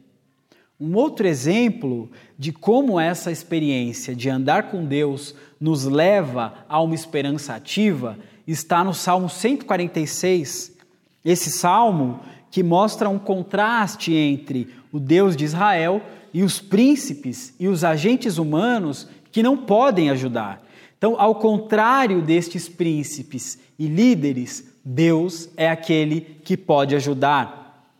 Um 0.78 0.94
outro 0.94 1.26
exemplo 1.26 2.10
de 2.38 2.52
como 2.52 3.00
essa 3.00 3.32
experiência 3.32 4.14
de 4.14 4.28
andar 4.28 4.70
com 4.70 4.84
Deus 4.84 5.34
nos 5.58 5.84
leva 5.84 6.52
a 6.68 6.80
uma 6.82 6.94
esperança 6.94 7.54
ativa 7.54 8.18
está 8.46 8.84
no 8.84 8.92
Salmo 8.92 9.28
146. 9.28 10.76
Esse 11.24 11.50
salmo 11.50 12.20
que 12.50 12.62
mostra 12.62 13.08
um 13.08 13.18
contraste 13.18 14.12
entre 14.14 14.68
o 14.92 15.00
Deus 15.00 15.34
de 15.34 15.44
Israel 15.44 16.02
e 16.32 16.42
os 16.42 16.60
príncipes 16.60 17.54
e 17.58 17.68
os 17.68 17.82
agentes 17.82 18.36
humanos 18.36 19.08
que 19.32 19.42
não 19.42 19.56
podem 19.56 20.10
ajudar. 20.10 20.65
Então, 20.98 21.14
ao 21.18 21.34
contrário 21.34 22.22
destes 22.22 22.68
príncipes 22.68 23.58
e 23.78 23.86
líderes, 23.86 24.64
Deus 24.84 25.48
é 25.56 25.68
aquele 25.68 26.20
que 26.20 26.56
pode 26.56 26.94
ajudar. 26.94 27.90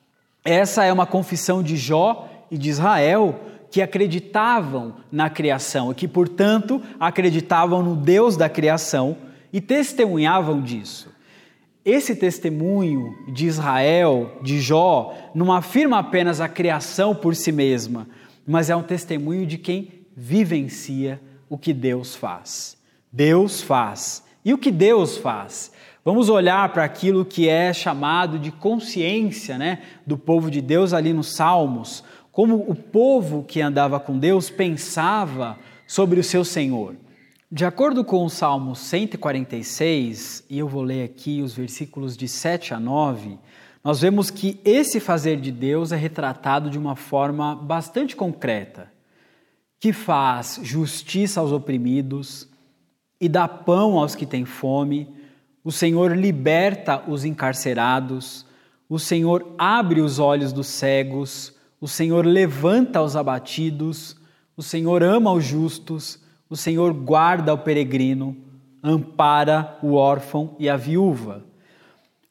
Essa 0.44 0.84
é 0.84 0.92
uma 0.92 1.06
confissão 1.06 1.62
de 1.62 1.76
Jó 1.76 2.28
e 2.50 2.56
de 2.56 2.70
Israel 2.70 3.40
que 3.70 3.82
acreditavam 3.82 4.94
na 5.10 5.28
criação 5.28 5.90
e 5.90 5.94
que, 5.94 6.08
portanto, 6.08 6.80
acreditavam 6.98 7.82
no 7.82 7.96
Deus 7.96 8.36
da 8.36 8.48
criação 8.48 9.16
e 9.52 9.60
testemunhavam 9.60 10.62
disso. 10.62 11.14
Esse 11.84 12.16
testemunho 12.16 13.14
de 13.28 13.46
Israel, 13.46 14.38
de 14.42 14.60
Jó, 14.60 15.14
não 15.34 15.52
afirma 15.52 15.98
apenas 15.98 16.40
a 16.40 16.48
criação 16.48 17.14
por 17.14 17.34
si 17.36 17.52
mesma, 17.52 18.08
mas 18.46 18.70
é 18.70 18.76
um 18.76 18.82
testemunho 18.82 19.46
de 19.46 19.58
quem 19.58 19.92
vivencia 20.16 21.20
o 21.48 21.58
que 21.58 21.72
Deus 21.72 22.14
faz. 22.16 22.75
Deus 23.16 23.62
faz. 23.62 24.22
E 24.44 24.52
o 24.52 24.58
que 24.58 24.70
Deus 24.70 25.16
faz? 25.16 25.72
Vamos 26.04 26.28
olhar 26.28 26.70
para 26.74 26.84
aquilo 26.84 27.24
que 27.24 27.48
é 27.48 27.72
chamado 27.72 28.38
de 28.38 28.52
consciência 28.52 29.56
né, 29.56 29.80
do 30.06 30.18
povo 30.18 30.50
de 30.50 30.60
Deus 30.60 30.92
ali 30.92 31.14
nos 31.14 31.34
Salmos, 31.34 32.04
como 32.30 32.56
o 32.56 32.74
povo 32.74 33.42
que 33.42 33.62
andava 33.62 33.98
com 33.98 34.18
Deus 34.18 34.50
pensava 34.50 35.58
sobre 35.86 36.20
o 36.20 36.22
seu 36.22 36.44
Senhor. 36.44 36.94
De 37.50 37.64
acordo 37.64 38.04
com 38.04 38.22
o 38.22 38.28
Salmo 38.28 38.76
146, 38.76 40.44
e 40.50 40.58
eu 40.58 40.68
vou 40.68 40.82
ler 40.82 41.04
aqui 41.04 41.40
os 41.40 41.54
versículos 41.54 42.18
de 42.18 42.28
7 42.28 42.74
a 42.74 42.78
9, 42.78 43.38
nós 43.82 44.02
vemos 44.02 44.30
que 44.30 44.60
esse 44.62 45.00
fazer 45.00 45.40
de 45.40 45.50
Deus 45.50 45.90
é 45.90 45.96
retratado 45.96 46.68
de 46.68 46.76
uma 46.76 46.94
forma 46.94 47.56
bastante 47.56 48.14
concreta, 48.14 48.92
que 49.80 49.90
faz 49.90 50.60
justiça 50.62 51.40
aos 51.40 51.50
oprimidos, 51.50 52.54
e 53.20 53.28
dá 53.28 53.48
pão 53.48 53.98
aos 53.98 54.14
que 54.14 54.26
têm 54.26 54.44
fome, 54.44 55.08
o 55.64 55.72
Senhor 55.72 56.16
liberta 56.16 57.02
os 57.08 57.24
encarcerados, 57.24 58.46
o 58.88 58.98
Senhor 58.98 59.54
abre 59.58 60.00
os 60.00 60.18
olhos 60.18 60.52
dos 60.52 60.68
cegos, 60.68 61.54
o 61.80 61.88
Senhor 61.88 62.24
levanta 62.24 63.02
os 63.02 63.16
abatidos, 63.16 64.16
o 64.56 64.62
Senhor 64.62 65.02
ama 65.02 65.32
os 65.32 65.44
justos, 65.44 66.20
o 66.48 66.56
Senhor 66.56 66.92
guarda 66.92 67.52
o 67.52 67.58
peregrino, 67.58 68.36
ampara 68.82 69.76
o 69.82 69.94
órfão 69.94 70.54
e 70.58 70.68
a 70.68 70.76
viúva. 70.76 71.44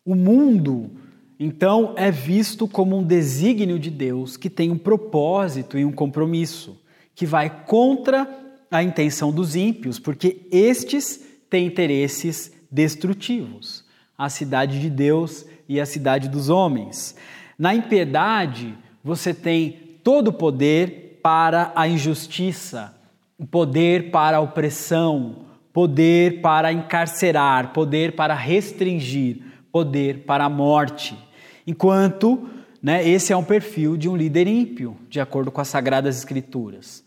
O 0.06 0.16
mundo, 0.16 0.92
então, 1.40 1.94
é 1.98 2.10
visto 2.10 2.68
como 2.68 2.98
um 2.98 3.04
desígnio 3.04 3.78
de 3.78 3.90
Deus 3.90 4.38
que 4.38 4.50
tem 4.50 4.72
um 4.72 4.78
propósito 4.78 5.78
e 5.78 5.84
um 5.84 5.92
compromisso 5.92 6.80
que 7.14 7.26
vai 7.26 7.50
contra 7.66 8.45
a 8.78 8.84
intenção 8.84 9.32
dos 9.32 9.56
ímpios, 9.56 10.00
porque 10.00 10.48
estes 10.52 11.20
têm 11.50 11.66
interesses 11.66 12.52
destrutivos. 12.72 13.84
A 14.18 14.30
cidade 14.30 14.80
de 14.80 14.90
Deus 14.90 15.46
e 15.68 15.80
a 15.80 15.86
cidade 15.86 16.30
dos 16.30 16.50
homens. 16.50 17.16
Na 17.58 17.74
impiedade, 17.74 18.76
você 19.04 19.34
tem 19.34 20.00
todo 20.04 20.30
o 20.30 20.34
poder 20.34 21.20
para 21.22 21.72
a 21.76 21.88
injustiça, 21.88 22.96
o 23.38 23.46
poder 23.46 24.12
para 24.12 24.38
a 24.38 24.42
opressão, 24.42 25.46
poder 25.74 26.42
para 26.42 26.72
encarcerar, 26.72 27.74
poder 27.74 28.16
para 28.16 28.34
restringir, 28.34 29.42
poder 29.72 30.20
para 30.26 30.46
a 30.46 30.50
morte. 30.50 31.18
Enquanto 31.68 32.48
né, 32.82 33.08
esse 33.08 33.34
é 33.34 33.38
um 33.38 33.44
perfil 33.44 33.98
de 33.98 34.08
um 34.08 34.16
líder 34.16 34.48
ímpio, 34.48 34.96
de 35.10 35.20
acordo 35.20 35.52
com 35.52 35.62
as 35.62 35.68
Sagradas 35.68 36.18
Escrituras. 36.18 37.05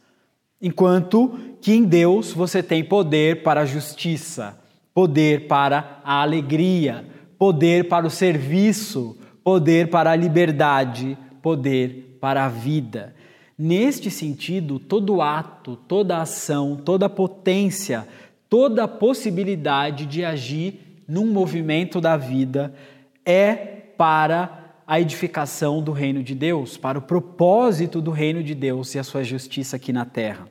Enquanto 0.61 1.38
que 1.61 1.73
em 1.73 1.85
Deus 1.85 2.33
você 2.33 2.62
tem 2.62 2.83
poder 2.83 3.43
para 3.43 3.61
a 3.61 3.67
justiça, 3.67 4.59
poder 4.93 5.47
para 5.47 6.00
a 6.05 6.23
alegria, 6.23 7.05
poder 7.38 7.88
para 7.88 8.07
o 8.07 8.11
serviço, 8.11 9.17
poder 9.45 9.88
para 9.88 10.11
a 10.11 10.17
liberdade, 10.17 11.17
poder 11.41 12.19
para 12.21 12.45
a 12.45 12.49
vida. 12.49 13.15
Neste 13.57 14.11
sentido, 14.11 14.79
todo 14.79 15.23
ato, 15.23 15.77
toda 15.77 16.21
ação, 16.21 16.77
toda 16.77 17.09
potência, 17.09 18.07
toda 18.49 18.88
possibilidade 18.88 20.07
de 20.07 20.25
agir 20.25 21.03
num 21.07 21.27
movimento 21.27 22.00
da 22.00 22.17
vida 22.17 22.75
é 23.25 23.55
para 23.97 24.58
a 24.88 24.99
edificação 24.99 25.83
do 25.83 25.92
reino 25.92 26.23
de 26.23 26.35
Deus, 26.35 26.78
para 26.78 26.99
o 26.99 27.02
propósito 27.02 28.00
do 28.00 28.11
reino 28.11 28.42
de 28.42 28.54
Deus 28.54 28.95
e 28.95 28.99
a 28.99 29.04
sua 29.04 29.23
justiça 29.23 29.76
aqui 29.76 29.92
na 29.92 30.07
terra. 30.07 30.49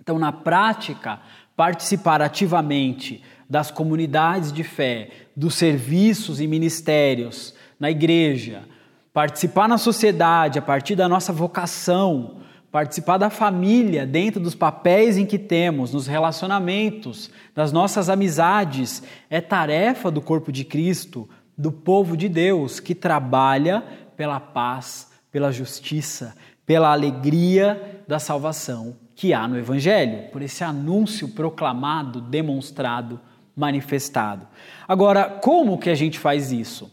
Então, 0.00 0.18
na 0.18 0.32
prática, 0.32 1.20
participar 1.56 2.20
ativamente 2.20 3.22
das 3.48 3.70
comunidades 3.70 4.52
de 4.52 4.64
fé, 4.64 5.10
dos 5.36 5.54
serviços 5.54 6.40
e 6.40 6.48
ministérios, 6.48 7.54
na 7.78 7.88
igreja, 7.88 8.64
participar 9.12 9.68
na 9.68 9.78
sociedade 9.78 10.58
a 10.58 10.62
partir 10.62 10.96
da 10.96 11.08
nossa 11.08 11.32
vocação, 11.32 12.40
participar 12.72 13.18
da 13.18 13.30
família 13.30 14.04
dentro 14.04 14.40
dos 14.40 14.56
papéis 14.56 15.16
em 15.16 15.24
que 15.24 15.38
temos, 15.38 15.92
nos 15.92 16.08
relacionamentos, 16.08 17.30
das 17.54 17.70
nossas 17.70 18.08
amizades, 18.08 19.00
é 19.28 19.40
tarefa 19.40 20.10
do 20.10 20.20
corpo 20.20 20.50
de 20.50 20.64
Cristo, 20.64 21.28
do 21.60 21.72
povo 21.72 22.16
de 22.16 22.28
Deus 22.28 22.80
que 22.80 22.94
trabalha 22.94 23.82
pela 24.16 24.40
paz, 24.40 25.10
pela 25.30 25.52
justiça, 25.52 26.34
pela 26.64 26.92
alegria 26.92 28.02
da 28.08 28.18
salvação 28.18 28.96
que 29.14 29.34
há 29.34 29.46
no 29.46 29.58
Evangelho, 29.58 30.30
por 30.30 30.40
esse 30.40 30.64
anúncio 30.64 31.28
proclamado, 31.28 32.20
demonstrado, 32.20 33.20
manifestado. 33.54 34.46
Agora, 34.88 35.24
como 35.24 35.78
que 35.78 35.90
a 35.90 35.94
gente 35.94 36.18
faz 36.18 36.50
isso? 36.50 36.90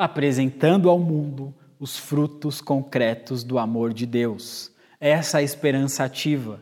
apresentando 0.00 0.88
ao 0.88 0.98
mundo 0.98 1.54
os 1.78 1.98
frutos 1.98 2.58
concretos 2.62 3.44
do 3.44 3.58
amor 3.58 3.92
de 3.92 4.06
Deus. 4.06 4.72
Essa 4.98 5.38
é 5.38 5.40
a 5.40 5.44
esperança 5.44 6.04
ativa. 6.04 6.58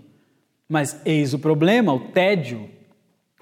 Mas 0.69 1.01
eis 1.05 1.33
o 1.33 1.39
problema, 1.39 1.93
o 1.93 2.01
tédio. 2.01 2.69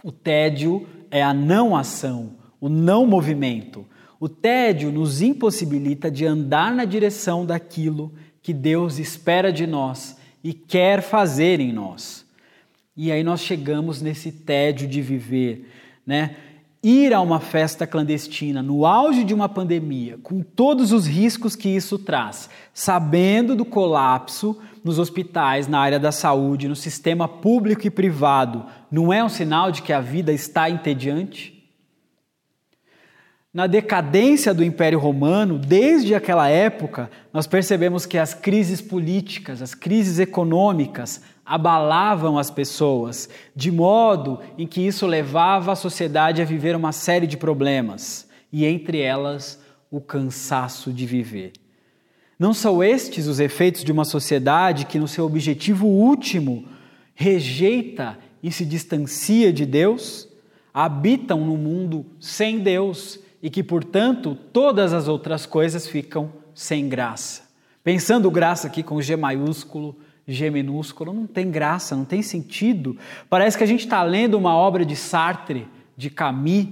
O 0.05 0.13
tédio 0.13 0.87
é 1.11 1.23
a 1.23 1.33
não 1.33 1.75
ação, 1.75 2.35
o 2.61 2.69
não 2.69 3.07
movimento. 3.07 3.87
O 4.19 4.29
tédio 4.29 4.91
nos 4.91 5.21
impossibilita 5.21 6.11
de 6.11 6.25
andar 6.25 6.75
na 6.75 6.85
direção 6.85 7.45
daquilo 7.45 8.13
que 8.43 8.53
Deus 8.53 8.99
espera 8.99 9.53
de 9.53 9.67
nós 9.67 10.17
e 10.43 10.53
quer 10.55 11.03
fazer 11.03 11.61
em 11.61 11.73
nós. 11.73 12.25
E 12.97 13.13
aí 13.13 13.23
nós 13.23 13.41
chegamos 13.41 14.01
nesse 14.01 14.33
tédio 14.33 14.89
de 14.89 15.03
viver, 15.03 15.69
né? 16.07 16.37
ir 16.83 17.13
a 17.13 17.21
uma 17.21 17.41
festa 17.41 17.85
clandestina 17.85 18.63
no 18.63 18.87
auge 18.87 19.25
de 19.25 19.35
uma 19.35 19.49
pandemia, 19.49 20.19
com 20.23 20.41
todos 20.41 20.93
os 20.93 21.05
riscos 21.05 21.57
que 21.57 21.69
isso 21.69 21.99
traz, 21.99 22.49
sabendo 22.73 23.57
do 23.57 23.65
colapso 23.65 24.57
nos 24.85 25.01
hospitais, 25.01 25.67
na 25.67 25.81
área 25.81 25.99
da 25.99 26.13
saúde, 26.13 26.69
no 26.69 26.77
sistema 26.77 27.27
público 27.27 27.89
e 27.89 27.91
privado, 27.91 28.65
não 28.89 29.13
é 29.13 29.25
um 29.25 29.29
sinal 29.29 29.73
de 29.73 29.83
que 29.83 29.93
a 29.93 30.01
vida 30.01 30.33
está 30.33 30.71
entediante? 30.71 31.56
Na 33.57 33.67
decadência 33.67 34.53
do 34.53 34.63
Império 34.63 34.99
Romano, 34.99 35.59
desde 35.59 36.15
aquela 36.15 36.47
época, 36.47 37.11
nós 37.33 37.47
percebemos 37.47 38.05
que 38.05 38.19
as 38.19 38.35
crises 38.35 38.83
políticas, 38.83 39.63
as 39.63 39.75
crises 39.75 40.19
econômicas, 40.19 41.23
abalavam 41.43 42.37
as 42.37 42.51
pessoas, 42.51 43.31
de 43.55 43.73
modo 43.73 44.41
em 44.59 44.67
que 44.67 44.83
isso 44.83 45.07
levava 45.07 45.73
a 45.73 45.75
sociedade 45.75 46.43
a 46.43 46.45
viver 46.45 46.77
uma 46.77 46.93
série 46.93 47.27
de 47.27 47.39
problemas, 47.39 48.29
e 48.53 48.67
entre 48.67 49.01
elas 49.01 49.59
o 49.91 50.03
cansaço 50.03 50.93
de 50.93 51.07
viver. 51.07 51.55
Não 52.39 52.53
são 52.53 52.85
estes 52.85 53.27
os 53.27 53.41
efeitos 53.41 53.83
de 53.83 53.91
uma 53.91 54.05
sociedade 54.05 54.85
que, 54.85 54.99
no 54.99 55.09
seu 55.09 55.25
objetivo 55.25 55.87
último, 55.87 56.67
rejeita 57.15 58.19
e 58.43 58.53
se 58.53 58.67
distancia 58.67 59.51
de 59.51 59.65
Deus? 59.65 60.29
Habitam 60.75 61.41
no 61.41 61.57
mundo 61.57 62.05
sem 62.21 62.59
Deus 62.59 63.25
e 63.47 63.51
que, 63.51 63.63
portanto, 63.63 64.37
todas 64.53 64.93
as 64.93 65.07
outras 65.07 65.47
coisas 65.47 65.87
ficam 65.87 66.33
sem 66.53 66.89
graça. 66.89 67.43
Pensando 67.85 68.29
graça 68.29 68.67
aqui 68.67 68.83
com 68.83 69.01
G 69.01 69.15
maiúsculo, 69.15 69.97
G 70.27 70.51
minúsculo, 70.51 71.13
não 71.13 71.29
tem 71.29 71.49
graça, 71.49 71.95
não 71.95 72.05
tem 72.05 72.23
sentido. 72.23 72.99
Parece 73.31 73.57
que 73.57 73.63
a 73.63 73.67
gente 73.67 73.85
está 73.85 74.03
lendo 74.03 74.37
uma 74.37 74.53
obra 74.57 74.85
de 74.85 74.97
Sartre, 74.97 75.69
de 75.97 76.11
Camus. 76.11 76.67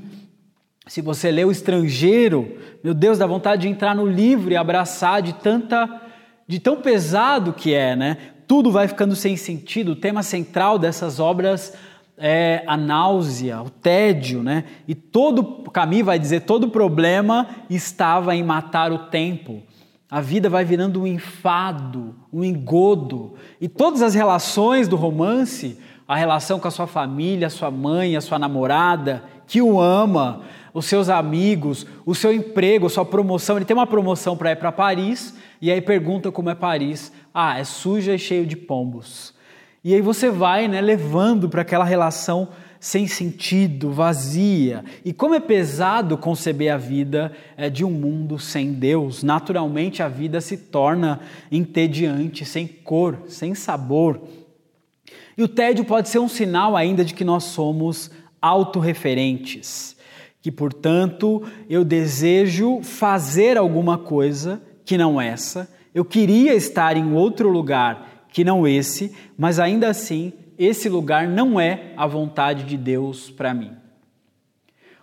Se 0.89 1.01
você 1.01 1.31
lê 1.31 1.45
O 1.45 1.53
Estrangeiro, 1.53 2.59
meu 2.83 2.93
Deus, 2.93 3.19
dá 3.19 3.27
vontade 3.29 3.63
de 3.63 3.69
entrar 3.69 3.95
no 3.95 4.05
livro 4.05 4.51
e 4.51 4.57
abraçar 4.57 5.23
de 5.23 5.33
tanta, 5.33 6.03
de 6.45 6.59
tão 6.59 6.81
pesado 6.81 7.53
que 7.53 7.73
é, 7.73 7.95
né? 7.95 8.17
Tudo 8.49 8.73
vai 8.73 8.89
ficando 8.89 9.15
sem 9.15 9.37
sentido. 9.37 9.93
O 9.93 9.97
tema 9.97 10.25
central 10.25 10.77
dessas 10.77 11.21
obras 11.21 11.73
é 12.17 12.63
a 12.67 12.77
náusea, 12.77 13.61
o 13.63 13.71
tédio, 13.71 14.43
né? 14.43 14.65
E 14.87 14.95
todo 14.95 15.65
Camus 15.71 16.03
vai 16.03 16.19
dizer 16.19 16.41
todo 16.41 16.69
problema 16.69 17.49
estava 17.69 18.35
em 18.37 18.43
matar 18.43 18.93
o 18.93 18.99
tempo. 18.99 19.63
A 20.11 20.21
vida 20.21 20.49
vai 20.49 20.65
virando 20.65 21.03
um 21.03 21.07
enfado, 21.07 22.15
um 22.33 22.45
engodo. 22.45 23.35
E 23.61 23.69
todas 23.69 24.01
as 24.01 24.15
relações 24.15 24.87
do 24.87 24.95
romance, 24.95 25.79
a 26.07 26.15
relação 26.15 26.61
com 26.61 26.69
a 26.69 26.71
sua 26.71 26.87
família, 26.87 27.49
a 27.49 27.51
sua 27.51 27.71
mãe, 27.71 28.17
a 28.17 28.21
sua 28.21 28.39
namorada, 28.39 29.25
que 29.47 29.61
o 29.61 29.81
ama, 29.81 30.43
os 30.73 30.85
seus 30.87 31.09
amigos, 31.09 31.85
o 32.07 32.15
seu 32.15 32.33
emprego, 32.33 32.87
a 32.87 32.91
sua 32.91 33.05
promoção. 33.05 33.57
Ele 33.57 33.65
tem 33.65 33.77
uma 33.77 33.87
promoção 33.87 34.37
para 34.37 34.53
ir 34.53 34.57
para 34.57 34.71
Paris 34.71 35.35
e 35.61 35.71
aí 35.71 35.81
pergunta 35.81 36.31
como 36.31 36.51
é 36.51 36.55
Paris. 36.55 37.11
Ah, 37.33 37.59
é 37.59 37.65
suja 37.65 38.15
e 38.15 38.19
cheio 38.19 38.47
de 38.47 38.57
pombos. 38.57 39.35
E 39.85 39.93
aí 39.93 40.01
você 40.01 40.31
vai 40.31 40.67
né, 40.67 40.81
levando 40.81 41.47
para 41.47 41.61
aquela 41.61 41.85
relação 41.85 42.49
sem 42.81 43.07
sentido, 43.07 43.91
vazia. 43.91 44.85
E 45.05 45.13
como 45.13 45.35
é 45.35 45.41
pesado 45.41 46.19
conceber 46.19 46.73
a 46.73 46.77
vida 46.77 47.33
é, 47.57 47.69
de 47.69 47.85
um 47.85 47.91
mundo 47.91 48.39
sem 48.39 48.73
Deus, 48.73 49.23
naturalmente 49.23 50.03
a 50.03 50.09
vida 50.09 50.41
se 50.41 50.57
torna 50.57 51.21
entediante, 51.53 52.45
sem 52.45 52.67
cor, 52.67 53.23
sem 53.27 53.55
sabor. 53.55 54.21
E 55.37 55.43
o 55.43 55.49
tédio 55.49 55.85
pode 55.85 56.09
ser 56.09 56.19
um 56.19 56.29
sinal 56.29 56.77
ainda 56.77 57.05
de 57.05 57.15
que 57.15 57.25
nós 57.25 57.45
somos 57.45 58.11
autorreferentes, 58.41 59.97
que 60.41 60.51
portanto 60.53 61.43
eu 61.69 61.85
desejo 61.85 62.81
fazer 62.83 63.57
alguma 63.59 63.99
coisa 63.99 64.63
que 64.85 64.97
não 64.99 65.21
essa, 65.21 65.69
eu 65.95 66.05
queria 66.05 66.55
estar 66.55 66.97
em 66.97 67.15
outro 67.15 67.49
lugar 67.49 68.14
que 68.35 68.43
não 68.43 68.67
esse, 68.67 69.15
mas 69.39 69.61
ainda 69.61 69.89
assim 69.89 70.33
esse 70.59 70.89
lugar 70.89 71.29
não 71.29 71.61
é 71.61 71.93
a 71.97 72.05
vontade 72.05 72.65
de 72.65 72.77
Deus 72.77 73.31
para 73.31 73.55
mim. 73.55 73.71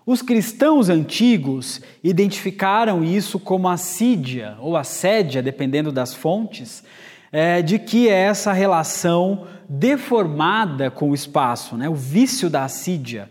Os 0.06 0.22
cristãos 0.22 0.90
antigos 0.90 1.80
identificaram 2.04 3.06
isso 3.06 3.40
como 3.40 3.70
assídia 3.70 4.58
ou 4.60 4.76
assédia, 4.76 5.42
dependendo 5.42 5.94
das 5.94 6.14
fontes, 6.14 6.84
é, 7.32 7.62
de 7.62 7.80
que 7.80 8.10
é 8.10 8.24
essa 8.24 8.52
relação 8.52 9.48
deformada 9.70 10.92
com 10.92 11.12
o 11.12 11.16
espaço, 11.16 11.78
né? 11.78 11.88
o 11.88 11.96
vício 11.96 12.50
da 12.50 12.66
assídia, 12.66 13.30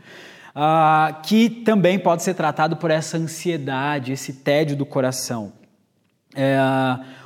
ah, 0.54 1.20
que 1.22 1.50
também 1.50 1.98
pode 1.98 2.22
ser 2.22 2.32
tratado 2.32 2.74
por 2.74 2.90
essa 2.90 3.18
ansiedade, 3.18 4.12
esse 4.12 4.32
tédio 4.32 4.76
do 4.76 4.86
coração. 4.86 5.59
É, 6.34 6.58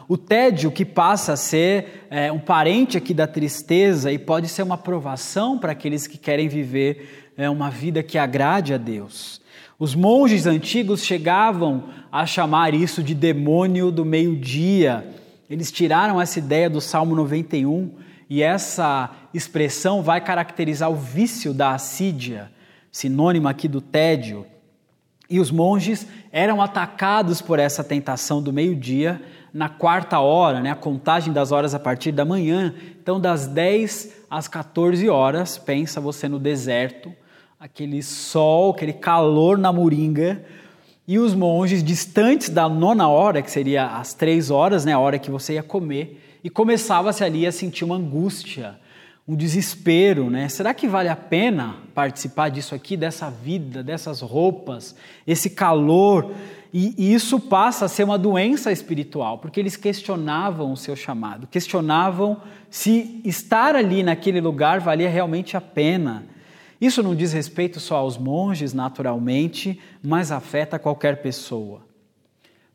o 0.08 0.16
tédio 0.16 0.70
que 0.70 0.84
passa 0.84 1.32
a 1.32 1.36
ser 1.36 2.06
é, 2.10 2.30
um 2.30 2.38
parente 2.38 2.96
aqui 2.96 3.14
da 3.14 3.26
tristeza 3.26 4.12
e 4.12 4.18
pode 4.18 4.48
ser 4.48 4.62
uma 4.62 4.76
provação 4.78 5.58
para 5.58 5.72
aqueles 5.72 6.06
que 6.06 6.18
querem 6.18 6.48
viver 6.48 7.32
é, 7.36 7.48
uma 7.48 7.70
vida 7.70 8.02
que 8.02 8.18
agrade 8.18 8.74
a 8.74 8.76
Deus. 8.78 9.40
Os 9.78 9.94
monges 9.94 10.46
antigos 10.46 11.04
chegavam 11.04 11.84
a 12.10 12.26
chamar 12.26 12.74
isso 12.74 13.02
de 13.02 13.14
demônio 13.14 13.90
do 13.90 14.04
meio-dia. 14.04 15.04
Eles 15.50 15.72
tiraram 15.72 16.20
essa 16.20 16.38
ideia 16.38 16.70
do 16.70 16.80
Salmo 16.80 17.14
91 17.14 17.90
e 18.30 18.42
essa 18.42 19.10
expressão 19.32 20.02
vai 20.02 20.20
caracterizar 20.20 20.90
o 20.90 20.94
vício 20.94 21.52
da 21.52 21.72
assídia, 21.72 22.50
sinônimo 22.90 23.48
aqui 23.48 23.68
do 23.68 23.80
tédio. 23.80 24.46
E 25.28 25.40
os 25.40 25.50
monges 25.50 26.06
eram 26.30 26.60
atacados 26.60 27.40
por 27.40 27.58
essa 27.58 27.82
tentação 27.82 28.42
do 28.42 28.52
meio-dia 28.52 29.20
na 29.52 29.68
quarta 29.68 30.18
hora, 30.18 30.60
né, 30.60 30.72
a 30.72 30.74
contagem 30.74 31.32
das 31.32 31.52
horas 31.52 31.74
a 31.74 31.78
partir 31.78 32.10
da 32.10 32.24
manhã. 32.24 32.74
Então, 33.00 33.20
das 33.20 33.46
10 33.46 34.24
às 34.28 34.48
14 34.48 35.08
horas, 35.08 35.56
pensa 35.56 36.00
você 36.00 36.28
no 36.28 36.40
deserto, 36.40 37.12
aquele 37.58 38.02
sol, 38.02 38.72
aquele 38.72 38.92
calor 38.92 39.56
na 39.56 39.72
moringa, 39.72 40.44
e 41.06 41.18
os 41.18 41.34
monges 41.34 41.84
distantes 41.84 42.48
da 42.48 42.68
nona 42.68 43.08
hora, 43.08 43.42
que 43.42 43.50
seria 43.50 43.86
as 43.86 44.12
três 44.12 44.50
horas, 44.50 44.84
né, 44.84 44.92
a 44.92 44.98
hora 44.98 45.18
que 45.18 45.30
você 45.30 45.54
ia 45.54 45.62
comer, 45.62 46.38
e 46.42 46.50
começava-se 46.50 47.22
ali 47.22 47.46
a 47.46 47.52
sentir 47.52 47.84
uma 47.84 47.96
angústia, 47.96 48.78
um 49.26 49.34
desespero, 49.34 50.28
né? 50.28 50.48
Será 50.48 50.74
que 50.74 50.86
vale 50.86 51.08
a 51.08 51.16
pena 51.16 51.76
participar 51.94 52.50
disso 52.50 52.74
aqui, 52.74 52.96
dessa 52.96 53.30
vida, 53.30 53.82
dessas 53.82 54.20
roupas, 54.20 54.94
esse 55.26 55.48
calor? 55.48 56.30
E, 56.72 57.14
isso 57.14 57.40
passa 57.40 57.86
a 57.86 57.88
ser 57.88 58.04
uma 58.04 58.18
doença 58.18 58.70
espiritual, 58.70 59.38
porque 59.38 59.58
eles 59.58 59.76
questionavam 59.76 60.72
o 60.72 60.76
seu 60.76 60.94
chamado, 60.94 61.46
questionavam 61.46 62.42
se 62.68 63.20
estar 63.24 63.74
ali 63.74 64.02
naquele 64.02 64.40
lugar 64.40 64.80
valia 64.80 65.08
realmente 65.08 65.56
a 65.56 65.60
pena. 65.60 66.26
Isso 66.78 67.02
não 67.02 67.14
diz 67.14 67.32
respeito 67.32 67.80
só 67.80 67.96
aos 67.96 68.18
monges, 68.18 68.74
naturalmente, 68.74 69.80
mas 70.02 70.30
afeta 70.30 70.78
qualquer 70.78 71.22
pessoa. 71.22 71.80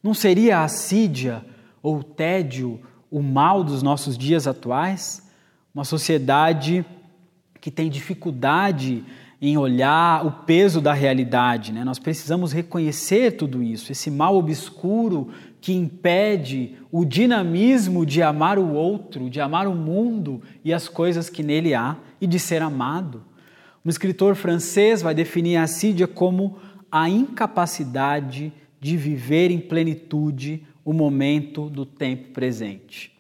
Não 0.02 0.16
seria 0.16 0.60
a 0.60 0.64
assídia 0.64 1.46
ou 1.84 1.98
o 1.98 2.04
tédio 2.04 2.80
o 3.12 3.22
mal 3.22 3.64
dos 3.64 3.84
nossos 3.84 4.18
dias 4.18 4.48
atuais? 4.48 5.29
Uma 5.74 5.84
sociedade 5.84 6.86
que 7.62 7.70
tem 7.70 7.90
dificuldade 7.90 9.04
em 9.42 9.58
olhar 9.58 10.26
o 10.26 10.32
peso 10.32 10.82
da 10.82 10.94
realidade. 10.94 11.72
Né? 11.72 11.84
Nós 11.84 12.00
precisamos 12.00 12.52
reconhecer 12.52 13.38
tudo 13.38 13.64
isso, 13.64 13.92
esse 13.92 14.12
mal 14.12 14.36
obscuro 14.36 15.30
que 15.62 15.74
impede 15.74 16.76
o 16.92 17.06
dinamismo 17.06 18.06
de 18.06 18.22
amar 18.22 18.58
o 18.58 18.74
outro, 18.74 19.30
de 19.30 19.40
amar 19.40 19.68
o 19.68 19.76
mundo 19.76 20.42
e 20.64 20.74
as 20.74 20.88
coisas 20.88 21.30
que 21.30 21.44
nele 21.44 21.74
há 21.74 21.98
e 22.20 22.28
de 22.28 22.40
ser 22.40 22.62
amado. 22.62 23.24
Um 23.86 23.90
escritor 23.90 24.36
francês 24.36 25.02
vai 25.02 25.14
definir 25.14 25.58
a 25.58 25.64
assídia 25.64 26.08
como 26.08 26.58
a 26.92 27.10
incapacidade 27.10 28.52
de 28.80 28.98
viver 28.98 29.52
em 29.52 29.60
plenitude 29.60 30.64
o 30.84 30.94
momento 30.94 31.70
do 31.70 31.86
tempo 31.86 32.30
presente. 32.30 33.12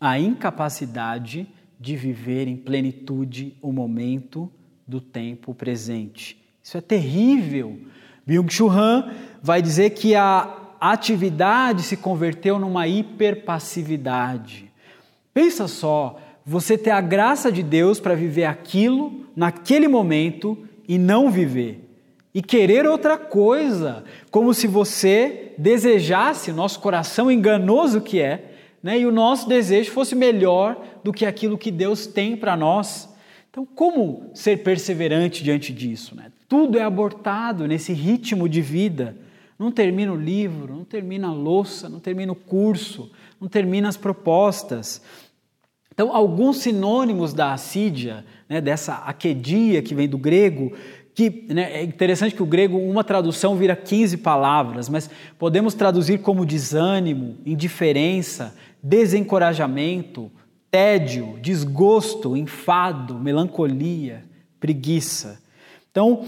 A 0.00 0.18
incapacidade 0.18 1.42
de 1.42 1.59
viver 1.96 2.46
em 2.46 2.56
plenitude 2.56 3.56
o 3.62 3.72
momento 3.72 4.50
do 4.86 5.00
tempo 5.00 5.54
presente. 5.54 6.36
Isso 6.62 6.76
é 6.76 6.80
terrível. 6.80 7.78
Byung-Chul 8.26 8.70
Han 8.70 9.12
vai 9.42 9.62
dizer 9.62 9.90
que 9.90 10.14
a 10.14 10.56
atividade 10.80 11.82
se 11.82 11.96
converteu 11.96 12.58
numa 12.58 12.86
hiperpassividade. 12.86 14.70
Pensa 15.32 15.66
só, 15.66 16.20
você 16.44 16.76
ter 16.76 16.90
a 16.90 17.00
graça 17.00 17.50
de 17.50 17.62
Deus 17.62 17.98
para 17.98 18.14
viver 18.14 18.44
aquilo 18.44 19.26
naquele 19.34 19.88
momento 19.88 20.58
e 20.86 20.98
não 20.98 21.30
viver 21.30 21.90
e 22.34 22.40
querer 22.40 22.86
outra 22.86 23.18
coisa, 23.18 24.04
como 24.30 24.54
se 24.54 24.66
você 24.66 25.52
desejasse, 25.58 26.52
nosso 26.52 26.80
coração 26.80 27.30
enganoso 27.30 28.00
que 28.00 28.20
é, 28.20 28.49
né, 28.82 28.98
e 28.98 29.06
o 29.06 29.12
nosso 29.12 29.48
desejo 29.48 29.90
fosse 29.90 30.14
melhor 30.14 30.80
do 31.04 31.12
que 31.12 31.26
aquilo 31.26 31.58
que 31.58 31.70
Deus 31.70 32.06
tem 32.06 32.36
para 32.36 32.56
nós. 32.56 33.08
Então, 33.50 33.66
como 33.66 34.30
ser 34.32 34.62
perseverante 34.62 35.42
diante 35.42 35.72
disso? 35.72 36.14
Né? 36.14 36.30
Tudo 36.48 36.78
é 36.78 36.82
abortado 36.82 37.66
nesse 37.66 37.92
ritmo 37.92 38.48
de 38.48 38.62
vida. 38.62 39.16
Não 39.58 39.70
termina 39.70 40.12
o 40.12 40.16
livro, 40.16 40.74
não 40.74 40.84
termina 40.84 41.28
a 41.28 41.32
louça, 41.32 41.88
não 41.88 42.00
termina 42.00 42.32
o 42.32 42.36
curso, 42.36 43.10
não 43.40 43.48
termina 43.48 43.88
as 43.88 43.96
propostas. 43.96 45.02
Então, 45.92 46.14
alguns 46.14 46.58
sinônimos 46.58 47.34
da 47.34 47.52
assídia, 47.52 48.24
né, 48.48 48.60
dessa 48.60 48.94
aquedia 48.94 49.82
que 49.82 49.94
vem 49.94 50.08
do 50.08 50.16
grego, 50.16 50.72
que 51.14 51.44
né, 51.48 51.72
é 51.72 51.82
interessante 51.82 52.34
que 52.34 52.42
o 52.42 52.46
grego, 52.46 52.78
uma 52.78 53.04
tradução 53.04 53.56
vira 53.56 53.76
15 53.76 54.16
palavras, 54.18 54.88
mas 54.88 55.10
podemos 55.38 55.74
traduzir 55.74 56.20
como 56.20 56.46
desânimo, 56.46 57.36
indiferença, 57.44 58.56
desencorajamento, 58.82 60.30
tédio, 60.70 61.38
desgosto, 61.40 62.36
enfado, 62.36 63.18
melancolia, 63.18 64.24
preguiça. 64.58 65.42
Então, 65.90 66.24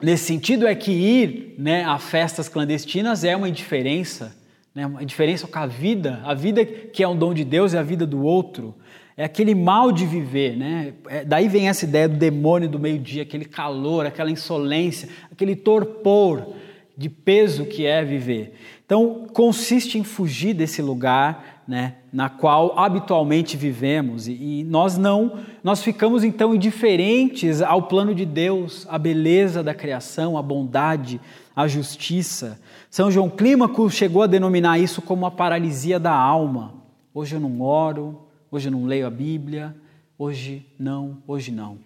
nesse 0.00 0.24
sentido 0.24 0.66
é 0.66 0.74
que 0.74 0.90
ir 0.90 1.54
né, 1.58 1.84
a 1.84 1.98
festas 1.98 2.48
clandestinas 2.48 3.24
é 3.24 3.36
uma 3.36 3.48
indiferença, 3.48 4.36
né, 4.74 4.86
uma 4.86 5.02
indiferença 5.02 5.46
com 5.46 5.58
a 5.58 5.66
vida, 5.66 6.20
a 6.24 6.34
vida 6.34 6.64
que 6.64 7.02
é 7.02 7.08
um 7.08 7.16
dom 7.16 7.34
de 7.34 7.44
Deus 7.44 7.72
e 7.72 7.76
a 7.76 7.82
vida 7.82 8.06
do 8.06 8.22
outro 8.22 8.74
é 9.20 9.24
aquele 9.24 9.54
mal 9.54 9.92
de 9.92 10.06
viver, 10.06 10.56
né? 10.56 10.94
É, 11.06 11.24
daí 11.26 11.46
vem 11.46 11.68
essa 11.68 11.84
ideia 11.84 12.08
do 12.08 12.16
demônio 12.16 12.70
do 12.70 12.78
meio-dia, 12.78 13.22
aquele 13.22 13.44
calor, 13.44 14.06
aquela 14.06 14.30
insolência, 14.30 15.10
aquele 15.30 15.54
torpor 15.54 16.54
de 16.96 17.10
peso 17.10 17.66
que 17.66 17.84
é 17.84 18.02
viver. 18.02 18.54
Então, 18.86 19.26
consiste 19.34 19.98
em 19.98 20.04
fugir 20.04 20.54
desse 20.54 20.80
lugar, 20.80 21.59
né, 21.66 21.96
na 22.12 22.28
qual 22.28 22.78
habitualmente 22.78 23.56
vivemos 23.56 24.26
e, 24.26 24.32
e 24.32 24.64
nós 24.64 24.98
não, 24.98 25.38
nós 25.62 25.82
ficamos 25.82 26.24
então 26.24 26.54
indiferentes 26.54 27.62
ao 27.62 27.82
plano 27.82 28.14
de 28.14 28.24
Deus, 28.24 28.86
à 28.90 28.98
beleza 28.98 29.62
da 29.62 29.74
criação, 29.74 30.36
à 30.36 30.42
bondade, 30.42 31.20
à 31.54 31.68
justiça. 31.68 32.60
São 32.90 33.10
João 33.10 33.30
Clímaco 33.30 33.88
chegou 33.88 34.22
a 34.22 34.26
denominar 34.26 34.78
isso 34.78 35.00
como 35.00 35.26
a 35.26 35.30
paralisia 35.30 36.00
da 36.00 36.12
alma. 36.12 36.74
Hoje 37.14 37.36
eu 37.36 37.40
não 37.40 37.60
oro, 37.60 38.22
hoje 38.50 38.68
eu 38.68 38.72
não 38.72 38.86
leio 38.86 39.06
a 39.06 39.10
Bíblia, 39.10 39.76
hoje 40.18 40.66
não, 40.78 41.18
hoje 41.26 41.52
não. 41.52 41.78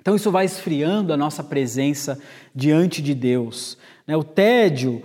Então 0.00 0.14
isso 0.14 0.30
vai 0.30 0.44
esfriando 0.44 1.12
a 1.12 1.16
nossa 1.16 1.42
presença 1.42 2.20
diante 2.54 3.02
de 3.02 3.14
Deus. 3.14 3.76
Né? 4.06 4.16
O 4.16 4.24
tédio 4.24 5.02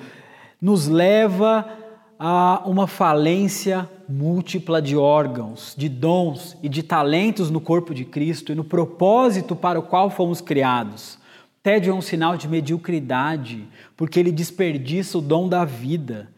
nos 0.62 0.88
leva 0.88 1.83
a 2.18 2.64
uma 2.66 2.88
falência 2.88 3.90
múltipla 4.08 4.82
de 4.82 4.96
órgãos, 4.96 5.74
de 5.78 5.90
dons 5.90 6.58
e 6.62 6.70
de 6.70 6.84
talentos 6.84 7.50
no 7.50 7.60
corpo 7.60 7.94
de 7.94 8.06
Cristo 8.06 8.52
e 8.52 8.56
no 8.56 8.64
propósito 8.64 9.56
para 9.56 9.80
o 9.80 9.84
qual 9.84 10.10
fomos 10.10 10.42
criados. 10.42 11.18
Tédio 11.62 11.92
é 11.92 11.96
um 11.96 12.02
sinal 12.02 12.36
de 12.36 12.48
mediocridade, 12.48 13.68
porque 13.96 14.20
ele 14.20 14.32
desperdiça 14.32 15.18
o 15.18 15.22
dom 15.22 15.48
da 15.48 15.64
vida 15.64 16.30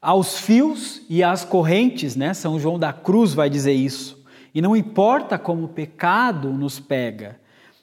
aos 0.00 0.38
fios 0.38 1.02
e 1.08 1.22
às 1.22 1.44
correntes, 1.44 2.16
né? 2.16 2.32
São 2.32 2.58
João 2.58 2.78
da 2.78 2.92
Cruz 2.92 3.34
vai 3.34 3.50
dizer 3.50 3.72
isso. 3.72 4.24
E 4.54 4.62
não 4.62 4.74
importa 4.74 5.38
como 5.38 5.64
o 5.64 5.68
pecado 5.68 6.52
nos 6.52 6.80
pega, 6.80 7.38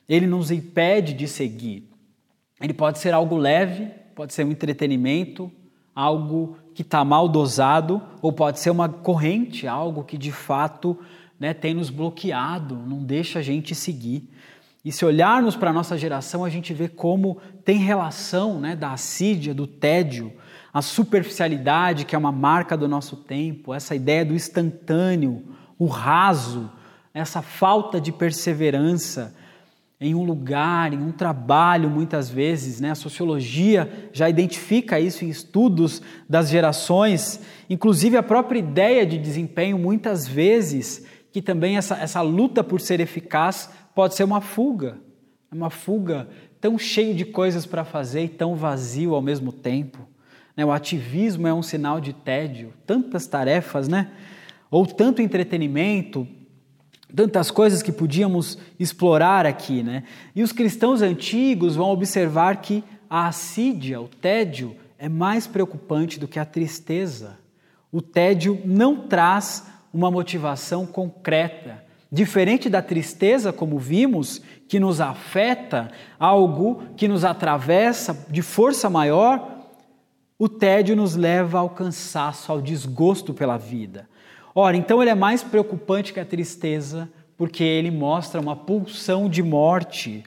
ele 0.09 0.25
nos 0.25 0.49
impede 0.51 1.13
de 1.13 1.27
seguir. 1.27 1.87
Ele 2.59 2.73
pode 2.73 2.99
ser 2.99 3.13
algo 3.13 3.37
leve, 3.37 3.87
pode 4.15 4.33
ser 4.33 4.45
um 4.45 4.51
entretenimento, 4.51 5.51
algo 5.93 6.57
que 6.77 6.83
está 6.83 7.03
mal 7.03 7.27
dosado, 7.27 7.99
ou 8.21 8.31
pode 8.31 8.59
ser 8.59 8.69
uma 8.69 8.87
corrente, 8.87 9.67
algo 9.67 10.03
que 10.03 10.15
de 10.15 10.31
fato 10.31 10.95
né, 11.39 11.51
tem 11.51 11.73
nos 11.73 11.89
bloqueado, 11.89 12.75
não 12.75 13.03
deixa 13.03 13.39
a 13.39 13.41
gente 13.41 13.73
seguir. 13.73 14.29
E 14.85 14.91
se 14.91 15.03
olharmos 15.03 15.55
para 15.55 15.71
a 15.71 15.73
nossa 15.73 15.97
geração, 15.97 16.45
a 16.45 16.51
gente 16.51 16.75
vê 16.75 16.87
como 16.87 17.39
tem 17.65 17.77
relação 17.77 18.59
né, 18.59 18.75
da 18.75 18.91
assídia, 18.91 19.55
do 19.55 19.65
tédio, 19.65 20.31
a 20.71 20.83
superficialidade, 20.83 22.05
que 22.05 22.15
é 22.15 22.19
uma 22.19 22.31
marca 22.31 22.77
do 22.77 22.87
nosso 22.87 23.15
tempo, 23.15 23.73
essa 23.73 23.95
ideia 23.95 24.23
do 24.23 24.35
instantâneo, 24.35 25.45
o 25.79 25.87
raso, 25.87 26.69
essa 27.11 27.41
falta 27.41 27.99
de 27.99 28.11
perseverança 28.11 29.35
em 29.99 30.13
um 30.13 30.23
lugar, 30.23 30.93
em 30.93 31.01
um 31.01 31.11
trabalho, 31.11 31.89
muitas 31.89 32.29
vezes. 32.29 32.79
Né? 32.79 32.91
A 32.91 32.95
sociologia 32.95 34.09
já 34.13 34.29
identifica 34.29 34.99
isso 34.99 35.25
em 35.25 35.29
estudos 35.29 36.01
das 36.29 36.49
gerações, 36.49 37.41
inclusive 37.69 38.15
a 38.15 38.23
própria 38.23 38.59
ideia 38.59 39.05
de 39.05 39.17
desempenho, 39.17 39.77
muitas 39.77 40.27
vezes, 40.27 41.05
que 41.31 41.41
também 41.41 41.77
essa, 41.77 41.95
essa 41.95 42.21
luta 42.21 42.63
por 42.63 42.79
ser 42.79 42.99
eficaz 42.99 43.71
pode 43.95 44.13
ser 44.13 44.23
uma 44.23 44.41
fuga, 44.41 44.99
uma 45.51 45.69
fuga 45.69 46.27
tão 46.61 46.77
cheio 46.77 47.15
de 47.15 47.25
coisas 47.25 47.65
para 47.65 47.83
fazer 47.83 48.23
e 48.23 48.29
tão 48.29 48.55
vazio 48.55 49.15
ao 49.15 49.21
mesmo 49.21 49.51
tempo. 49.51 50.07
Né? 50.55 50.63
O 50.63 50.71
ativismo 50.71 51.47
é 51.47 51.53
um 51.53 51.63
sinal 51.63 51.99
de 51.99 52.13
tédio, 52.13 52.73
tantas 52.85 53.27
tarefas, 53.27 53.87
né? 53.87 54.11
Ou 54.69 54.85
tanto 54.85 55.21
entretenimento, 55.21 56.27
tantas 57.15 57.49
coisas 57.49 57.81
que 57.81 57.91
podíamos 57.91 58.57
explorar 58.79 59.45
aqui, 59.45 59.81
né? 59.81 60.03
E 60.35 60.43
os 60.43 60.51
cristãos 60.51 61.01
antigos 61.01 61.75
vão 61.75 61.89
observar 61.89 62.57
que 62.57 62.83
a 63.09 63.27
assídia, 63.27 64.01
o 64.01 64.07
tédio, 64.07 64.75
é 64.99 65.07
mais 65.07 65.47
preocupante 65.47 66.19
do 66.19 66.27
que 66.27 66.39
a 66.39 66.45
tristeza. 66.45 67.37
O 67.91 68.01
tédio 68.01 68.61
não 68.65 69.07
traz 69.07 69.65
uma 69.93 70.11
motivação 70.11 70.85
concreta. 70.85 71.83
Diferente 72.11 72.69
da 72.69 72.81
tristeza, 72.81 73.53
como 73.53 73.77
vimos, 73.77 74.41
que 74.67 74.79
nos 74.79 75.01
afeta, 75.01 75.89
algo 76.19 76.83
que 76.95 77.07
nos 77.07 77.23
atravessa 77.23 78.25
de 78.29 78.41
força 78.41 78.89
maior, 78.89 79.57
o 80.39 80.47
tédio 80.47 80.95
nos 80.95 81.15
leva 81.15 81.59
ao 81.59 81.69
cansaço, 81.69 82.51
ao 82.51 82.61
desgosto 82.61 83.33
pela 83.33 83.57
vida. 83.57 84.07
Ora, 84.59 84.75
então 84.75 85.03
ele 85.03 85.11
é 85.11 85.13
mais 85.13 85.43
preocupante 85.43 86.11
que 86.11 86.19
a 86.19 86.25
tristeza, 86.25 87.07
porque 87.37 87.63
ele 87.63 87.91
mostra 87.91 88.41
uma 88.41 88.55
pulsão 88.55 89.29
de 89.29 89.43
morte. 89.43 90.23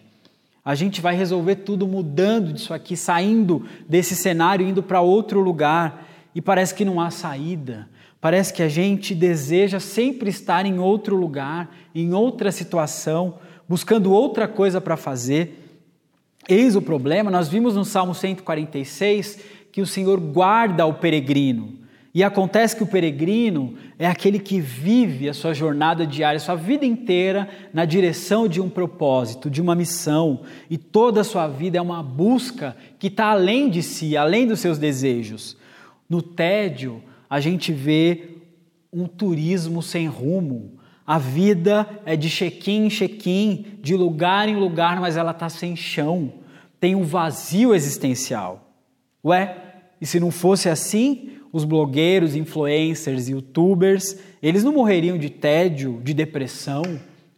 A 0.65 0.77
gente 0.77 1.01
vai 1.01 1.17
resolver 1.17 1.57
tudo 1.57 1.85
mudando 1.85 2.53
disso 2.53 2.73
aqui, 2.73 2.97
saindo 2.97 3.67
desse 3.89 4.15
cenário, 4.15 4.65
indo 4.65 4.85
para 4.85 5.01
outro 5.01 5.41
lugar, 5.41 6.07
e 6.33 6.41
parece 6.41 6.77
que 6.77 6.85
não 6.85 7.01
há 7.01 7.11
saída. 7.11 7.89
Parece 8.21 8.55
que 8.55 8.63
a 8.63 8.69
gente 8.69 9.17
deseja 9.17 9.81
sempre 9.81 10.31
estar 10.31 10.65
em 10.65 10.79
outro 10.79 11.17
lugar, 11.17 11.75
em 11.93 12.15
outra 12.15 12.53
situação, 12.53 13.35
buscando 13.69 14.13
outra 14.13 14.47
coisa 14.47 14.81
para 14.81 14.97
fazer. 14.97 15.77
Eis 16.49 16.77
o 16.77 16.83
problema, 16.83 17.33
nós 17.33 17.49
vimos 17.49 17.75
no 17.75 17.85
Salmo 17.85 18.15
146 18.15 19.41
que 19.73 19.83
o 19.83 19.87
Senhor 19.89 20.21
guarda 20.21 20.87
o 20.87 20.95
peregrino. 20.95 21.81
E 22.13 22.25
acontece 22.25 22.75
que 22.75 22.83
o 22.83 22.89
peregrino 22.89 23.75
é 23.97 24.07
aquele 24.07 24.41
que 24.41 24.61
vive 24.61 25.29
a 25.29 25.35
sua 25.35 25.55
jornada 25.55 26.05
diária, 26.05 26.39
a 26.39 26.41
sua 26.41 26.57
vida 26.57 26.85
inteira 26.85 27.49
na 27.73 27.85
direção 27.85 28.49
de 28.49 28.61
um 28.61 28.69
propósito, 28.69 29.49
de 29.49 29.63
uma 29.63 29.77
missão, 29.77 30.41
e 30.69 30.77
toda 30.77 31.21
a 31.21 31.25
sua 31.25 31.47
vida 31.47 31.79
é 31.79 31.81
uma 31.81 32.03
busca 32.03 32.77
que 32.99 33.07
está 33.07 33.27
além 33.27 33.71
de 33.71 33.81
si, 33.81 34.17
além 34.17 34.47
dos 34.47 34.59
seus 34.59 34.77
desejos. 34.77 35.57
No 36.09 36.21
tédio, 36.21 37.01
a 37.29 37.39
gente 37.39 37.73
vê 37.73 38.39
um 38.93 39.07
turismo 39.07 39.81
sem 39.81 40.09
rumo. 40.09 40.81
A 41.07 41.17
vida 41.17 41.89
é 42.05 42.17
de 42.17 42.29
check-in 42.29 42.87
em 42.87 42.91
check-in, 42.91 43.79
de 43.81 43.95
lugar 43.97 44.49
em 44.49 44.57
lugar, 44.57 45.01
mas 45.01 45.17
ela 45.17 45.31
está 45.31 45.49
sem 45.49 45.77
chão. 45.77 46.33
Tem 46.81 46.97
um 46.97 47.05
vazio 47.05 47.73
existencial. 47.73 48.75
Ué, 49.25 49.57
e 50.01 50.07
se 50.07 50.19
não 50.19 50.33
fosse 50.33 50.69
assim, 50.69 51.40
os 51.53 51.65
blogueiros, 51.65 52.37
influencers, 52.37 53.29
youtubers, 53.29 54.17
eles 54.43 54.63
não 54.63 54.73
morreriam 54.73 55.19
de 55.19 55.31
tédio, 55.31 56.01
de 56.03 56.15
depressão, 56.15 56.83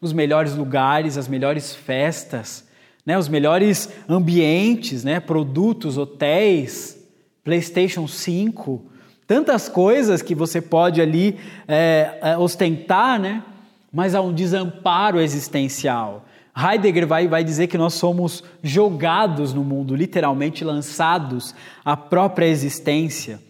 os 0.00 0.12
melhores 0.12 0.54
lugares, 0.54 1.16
as 1.16 1.28
melhores 1.28 1.74
festas, 1.74 2.66
né, 3.06 3.18
os 3.18 3.28
melhores 3.28 3.88
ambientes, 4.08 5.04
né, 5.04 5.20
produtos, 5.20 5.96
hotéis, 5.96 6.98
PlayStation 7.44 8.06
5, 8.06 8.84
tantas 9.26 9.68
coisas 9.68 10.22
que 10.22 10.34
você 10.34 10.60
pode 10.60 11.00
ali 11.00 11.38
é, 11.66 12.18
é, 12.22 12.38
ostentar, 12.38 13.18
né? 13.18 13.42
mas 13.92 14.14
há 14.14 14.20
um 14.20 14.32
desamparo 14.32 15.20
existencial. 15.20 16.24
Heidegger 16.56 17.06
vai, 17.06 17.28
vai 17.28 17.42
dizer 17.42 17.66
que 17.66 17.78
nós 17.78 17.94
somos 17.94 18.44
jogados 18.62 19.52
no 19.52 19.64
mundo, 19.64 19.94
literalmente 19.94 20.64
lançados 20.64 21.54
à 21.84 21.96
própria 21.96 22.46
existência. 22.46 23.40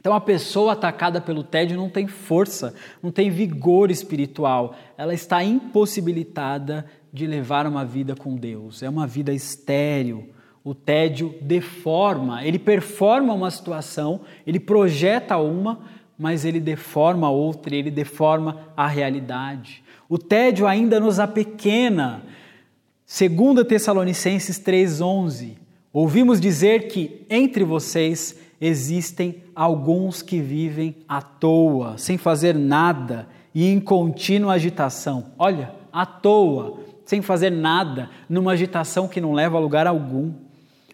Então, 0.00 0.14
a 0.14 0.20
pessoa 0.20 0.72
atacada 0.72 1.20
pelo 1.20 1.44
tédio 1.44 1.76
não 1.76 1.90
tem 1.90 2.06
força, 2.06 2.74
não 3.02 3.10
tem 3.10 3.30
vigor 3.30 3.90
espiritual, 3.90 4.74
ela 4.96 5.12
está 5.12 5.44
impossibilitada 5.44 6.86
de 7.12 7.26
levar 7.26 7.66
uma 7.66 7.84
vida 7.84 8.16
com 8.16 8.34
Deus. 8.34 8.82
É 8.82 8.88
uma 8.88 9.06
vida 9.06 9.30
estéril, 9.30 10.30
o 10.64 10.74
tédio 10.74 11.34
deforma, 11.42 12.44
ele 12.44 12.58
performa 12.58 13.34
uma 13.34 13.50
situação, 13.50 14.22
ele 14.46 14.58
projeta 14.58 15.36
uma, 15.36 15.80
mas 16.18 16.44
ele 16.44 16.60
deforma 16.60 17.30
outra, 17.30 17.74
ele 17.74 17.90
deforma 17.90 18.68
a 18.76 18.86
realidade. 18.86 19.82
O 20.08 20.18
tédio 20.18 20.66
ainda 20.66 20.98
nos 20.98 21.18
apequena. 21.18 22.22
2 23.06 23.66
Tessalonicenses 23.66 24.58
3,11. 24.58 25.56
Ouvimos 25.92 26.40
dizer 26.40 26.88
que 26.88 27.26
entre 27.28 27.64
vocês 27.64 28.38
existem 28.60 29.42
alguns 29.54 30.22
que 30.22 30.40
vivem 30.40 30.96
à 31.08 31.22
toa, 31.22 31.96
sem 31.96 32.18
fazer 32.18 32.54
nada 32.54 33.26
e 33.54 33.66
em 33.66 33.80
contínua 33.80 34.54
agitação. 34.54 35.32
Olha, 35.38 35.72
à 35.92 36.04
toa, 36.04 36.78
sem 37.04 37.22
fazer 37.22 37.50
nada, 37.50 38.10
numa 38.28 38.52
agitação 38.52 39.08
que 39.08 39.20
não 39.20 39.32
leva 39.32 39.56
a 39.56 39.60
lugar 39.60 39.86
algum. 39.86 40.32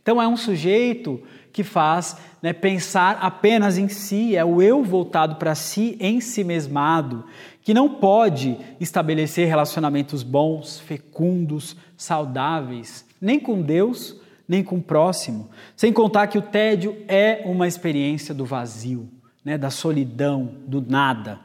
Então 0.00 0.22
é 0.22 0.28
um 0.28 0.36
sujeito 0.36 1.20
que 1.52 1.64
faz 1.64 2.16
né, 2.42 2.52
pensar 2.52 3.18
apenas 3.20 3.78
em 3.78 3.88
si, 3.88 4.36
é 4.36 4.44
o 4.44 4.60
eu 4.62 4.84
voltado 4.84 5.36
para 5.36 5.54
si, 5.54 5.96
em 5.98 6.20
si 6.20 6.44
mesmado, 6.44 7.24
que 7.62 7.74
não 7.74 7.88
pode 7.88 8.56
estabelecer 8.78 9.48
relacionamentos 9.48 10.22
bons, 10.22 10.78
fecundos, 10.78 11.76
saudáveis, 11.96 13.04
nem 13.20 13.40
com 13.40 13.60
Deus, 13.60 14.20
nem 14.48 14.62
com 14.62 14.76
o 14.76 14.82
próximo. 14.82 15.48
Sem 15.74 15.92
contar 15.92 16.26
que 16.28 16.38
o 16.38 16.42
tédio 16.42 16.96
é 17.08 17.42
uma 17.44 17.66
experiência 17.66 18.34
do 18.34 18.44
vazio, 18.44 19.08
né, 19.44 19.58
da 19.58 19.70
solidão, 19.70 20.50
do 20.66 20.80
nada. 20.80 21.40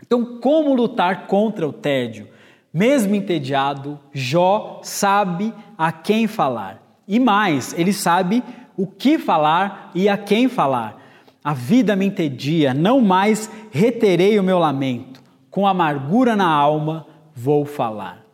Então, 0.00 0.38
como 0.40 0.74
lutar 0.74 1.26
contra 1.26 1.66
o 1.66 1.72
tédio? 1.72 2.28
Mesmo 2.72 3.14
entediado, 3.14 3.98
Jó 4.12 4.80
sabe 4.82 5.52
a 5.76 5.90
quem 5.90 6.26
falar. 6.26 6.82
E 7.06 7.18
mais, 7.18 7.74
ele 7.78 7.92
sabe 7.92 8.42
o 8.76 8.86
que 8.86 9.18
falar 9.18 9.90
e 9.94 10.08
a 10.08 10.16
quem 10.16 10.48
falar. 10.48 11.02
A 11.42 11.54
vida 11.54 11.96
me 11.96 12.06
entedia, 12.06 12.74
não 12.74 13.00
mais 13.00 13.50
reterei 13.70 14.38
o 14.38 14.42
meu 14.42 14.58
lamento. 14.58 15.22
Com 15.50 15.66
amargura 15.66 16.36
na 16.36 16.48
alma 16.48 17.06
vou 17.34 17.64
falar. 17.64 18.27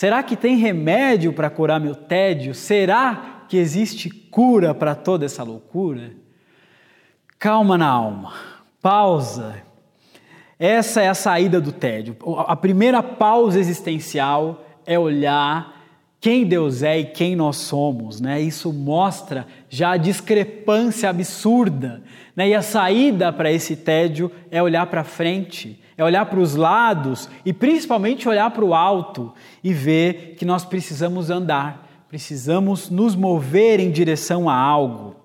Será 0.00 0.22
que 0.22 0.34
tem 0.34 0.56
remédio 0.56 1.30
para 1.30 1.50
curar 1.50 1.78
meu 1.78 1.94
tédio? 1.94 2.54
Será 2.54 3.44
que 3.46 3.58
existe 3.58 4.08
cura 4.08 4.74
para 4.74 4.94
toda 4.94 5.26
essa 5.26 5.42
loucura? 5.42 6.12
Calma 7.38 7.76
na 7.76 7.88
alma, 7.88 8.32
pausa. 8.80 9.56
Essa 10.58 11.02
é 11.02 11.08
a 11.10 11.12
saída 11.12 11.60
do 11.60 11.70
tédio. 11.70 12.16
A 12.46 12.56
primeira 12.56 13.02
pausa 13.02 13.60
existencial 13.60 14.64
é 14.86 14.98
olhar 14.98 15.78
quem 16.18 16.46
Deus 16.46 16.82
é 16.82 17.00
e 17.00 17.04
quem 17.04 17.36
nós 17.36 17.58
somos, 17.58 18.22
né? 18.22 18.40
Isso 18.40 18.72
mostra 18.72 19.46
já 19.68 19.90
a 19.90 19.96
discrepância 19.98 21.10
absurda, 21.10 22.02
né? 22.34 22.48
E 22.48 22.54
a 22.54 22.62
saída 22.62 23.30
para 23.30 23.52
esse 23.52 23.76
tédio 23.76 24.32
é 24.50 24.62
olhar 24.62 24.86
para 24.86 25.04
frente, 25.04 25.78
é 26.00 26.04
olhar 26.04 26.26
para 26.26 26.40
os 26.40 26.54
lados 26.54 27.28
e 27.44 27.52
principalmente 27.52 28.28
olhar 28.28 28.50
para 28.50 28.64
o 28.64 28.74
alto 28.74 29.32
e 29.62 29.72
ver 29.72 30.34
que 30.36 30.44
nós 30.44 30.64
precisamos 30.64 31.30
andar, 31.30 31.88
precisamos 32.08 32.88
nos 32.90 33.14
mover 33.14 33.80
em 33.80 33.90
direção 33.90 34.48
a 34.48 34.54
algo. 34.54 35.16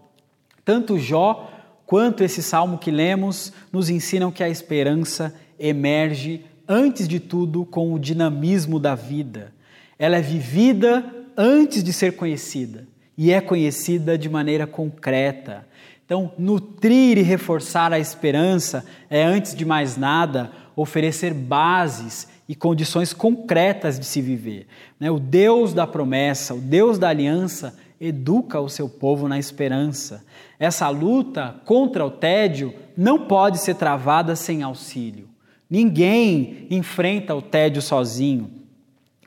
Tanto 0.63 0.99
Jó 0.99 1.51
quanto 1.85 2.23
esse 2.23 2.41
salmo 2.41 2.77
que 2.77 2.91
lemos 2.91 3.53
nos 3.71 3.89
ensinam 3.89 4.31
que 4.31 4.43
a 4.43 4.49
esperança 4.49 5.33
emerge 5.59 6.43
antes 6.67 7.07
de 7.07 7.19
tudo 7.19 7.63
com 7.65 7.93
o 7.93 7.99
dinamismo 7.99 8.79
da 8.79 8.95
vida 8.95 9.55
ela 9.97 10.17
é 10.17 10.21
vivida 10.21 11.05
antes 11.37 11.83
de 11.83 11.93
ser 11.93 12.15
conhecida 12.15 12.87
e 13.17 13.31
é 13.31 13.39
conhecida 13.39 14.17
de 14.17 14.29
maneira 14.29 14.67
concreta. 14.67 15.65
Então, 16.05 16.31
nutrir 16.37 17.17
e 17.17 17.21
reforçar 17.21 17.91
a 17.91 17.99
esperança 17.99 18.85
é, 19.09 19.23
antes 19.23 19.55
de 19.55 19.65
mais 19.65 19.97
nada, 19.97 20.51
oferecer 20.75 21.33
bases 21.33 22.27
e 22.47 22.55
condições 22.55 23.13
concretas 23.13 23.99
de 23.99 24.05
se 24.05 24.21
viver. 24.21 24.67
Né? 24.99 25.09
O 25.09 25.19
Deus 25.19 25.73
da 25.73 25.87
promessa, 25.87 26.53
o 26.53 26.59
Deus 26.59 26.99
da 26.99 27.09
aliança, 27.09 27.75
educa 27.99 28.59
o 28.59 28.69
seu 28.69 28.89
povo 28.89 29.27
na 29.27 29.39
esperança. 29.39 30.23
Essa 30.59 30.89
luta 30.89 31.55
contra 31.65 32.05
o 32.05 32.11
tédio 32.11 32.73
não 32.95 33.25
pode 33.25 33.59
ser 33.59 33.75
travada 33.75 34.35
sem 34.35 34.63
auxílio. 34.63 35.27
Ninguém 35.69 36.67
enfrenta 36.69 37.33
o 37.33 37.41
tédio 37.41 37.81
sozinho. 37.81 38.51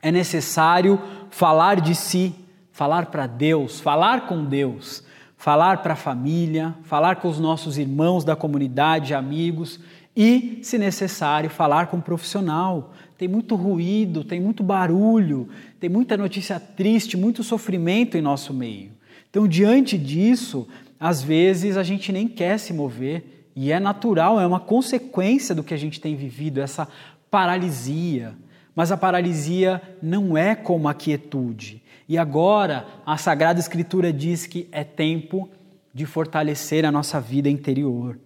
É 0.01 0.11
necessário 0.11 1.01
falar 1.29 1.81
de 1.81 1.93
si, 1.93 2.33
falar 2.71 3.07
para 3.07 3.27
Deus, 3.27 3.81
falar 3.81 4.27
com 4.27 4.45
Deus, 4.45 5.03
falar 5.35 5.81
para 5.81 5.93
a 5.93 5.97
família, 5.97 6.73
falar 6.83 7.17
com 7.17 7.27
os 7.27 7.39
nossos 7.39 7.77
irmãos 7.77 8.23
da 8.23 8.35
comunidade, 8.35 9.13
amigos 9.13 9.79
e, 10.15 10.59
se 10.63 10.77
necessário, 10.77 11.49
falar 11.49 11.87
com 11.87 11.97
um 11.97 12.01
profissional. 12.01 12.93
Tem 13.17 13.27
muito 13.27 13.55
ruído, 13.55 14.23
tem 14.23 14.39
muito 14.39 14.63
barulho, 14.63 15.49
tem 15.79 15.89
muita 15.89 16.17
notícia 16.17 16.59
triste, 16.59 17.15
muito 17.15 17.43
sofrimento 17.43 18.17
em 18.17 18.21
nosso 18.21 18.53
meio. 18.53 18.91
Então, 19.29 19.47
diante 19.47 19.97
disso, 19.97 20.67
às 20.99 21.21
vezes 21.21 21.77
a 21.77 21.83
gente 21.83 22.11
nem 22.11 22.27
quer 22.27 22.57
se 22.57 22.73
mover 22.73 23.51
e 23.55 23.71
é 23.71 23.79
natural, 23.79 24.39
é 24.39 24.47
uma 24.47 24.59
consequência 24.59 25.53
do 25.53 25.63
que 25.63 25.73
a 25.73 25.77
gente 25.77 25.99
tem 25.99 26.15
vivido, 26.15 26.61
essa 26.61 26.87
paralisia. 27.29 28.33
Mas 28.75 28.91
a 28.91 28.97
paralisia 28.97 29.81
não 30.01 30.37
é 30.37 30.55
como 30.55 30.87
a 30.87 30.93
quietude. 30.93 31.81
E 32.07 32.17
agora 32.17 32.87
a 33.05 33.17
Sagrada 33.17 33.59
Escritura 33.59 34.11
diz 34.11 34.47
que 34.47 34.67
é 34.71 34.83
tempo 34.83 35.49
de 35.93 36.05
fortalecer 36.05 36.85
a 36.85 36.91
nossa 36.91 37.19
vida 37.19 37.49
interior. 37.49 38.17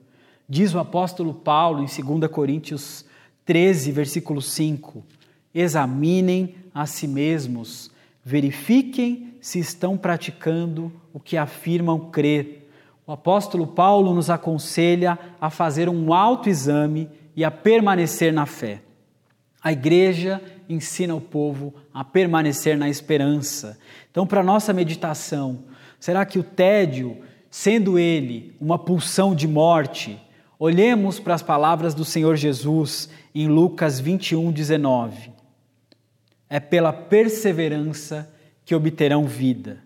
Diz 0.53 0.75
o 0.75 0.77
apóstolo 0.77 1.33
Paulo 1.33 1.81
em 1.81 1.87
2 1.87 2.31
Coríntios 2.31 3.03
13, 3.43 3.91
versículo 3.91 4.39
5. 4.39 5.03
Examinem 5.51 6.53
a 6.71 6.85
si 6.85 7.07
mesmos, 7.07 7.89
verifiquem 8.23 9.33
se 9.41 9.57
estão 9.57 9.97
praticando 9.97 10.93
o 11.11 11.19
que 11.19 11.37
afirmam 11.37 12.11
crer. 12.11 12.69
O 13.07 13.11
apóstolo 13.11 13.65
Paulo 13.65 14.13
nos 14.13 14.29
aconselha 14.29 15.17
a 15.41 15.49
fazer 15.49 15.89
um 15.89 16.13
autoexame 16.13 17.09
e 17.35 17.43
a 17.43 17.49
permanecer 17.49 18.31
na 18.31 18.45
fé. 18.45 18.83
A 19.59 19.71
igreja 19.71 20.39
ensina 20.69 21.15
o 21.15 21.21
povo 21.21 21.73
a 21.91 22.03
permanecer 22.03 22.77
na 22.77 22.87
esperança. 22.87 23.75
Então, 24.11 24.27
para 24.27 24.43
nossa 24.43 24.71
meditação, 24.71 25.63
será 25.99 26.23
que 26.27 26.37
o 26.37 26.43
tédio, 26.43 27.17
sendo 27.49 27.97
ele 27.97 28.55
uma 28.61 28.77
pulsão 28.77 29.33
de 29.33 29.47
morte, 29.47 30.21
olhemos 30.63 31.19
para 31.19 31.33
as 31.33 31.41
palavras 31.41 31.93
do 31.93 32.05
Senhor 32.05 32.37
Jesus 32.37 33.09
em 33.35 33.49
Lucas 33.49 33.99
21, 33.99 34.49
19. 34.49 35.29
É 36.49 36.57
pela 36.57 36.93
perseverança 36.93 38.31
que 38.63 38.73
obterão 38.73 39.25
vida. 39.25 39.79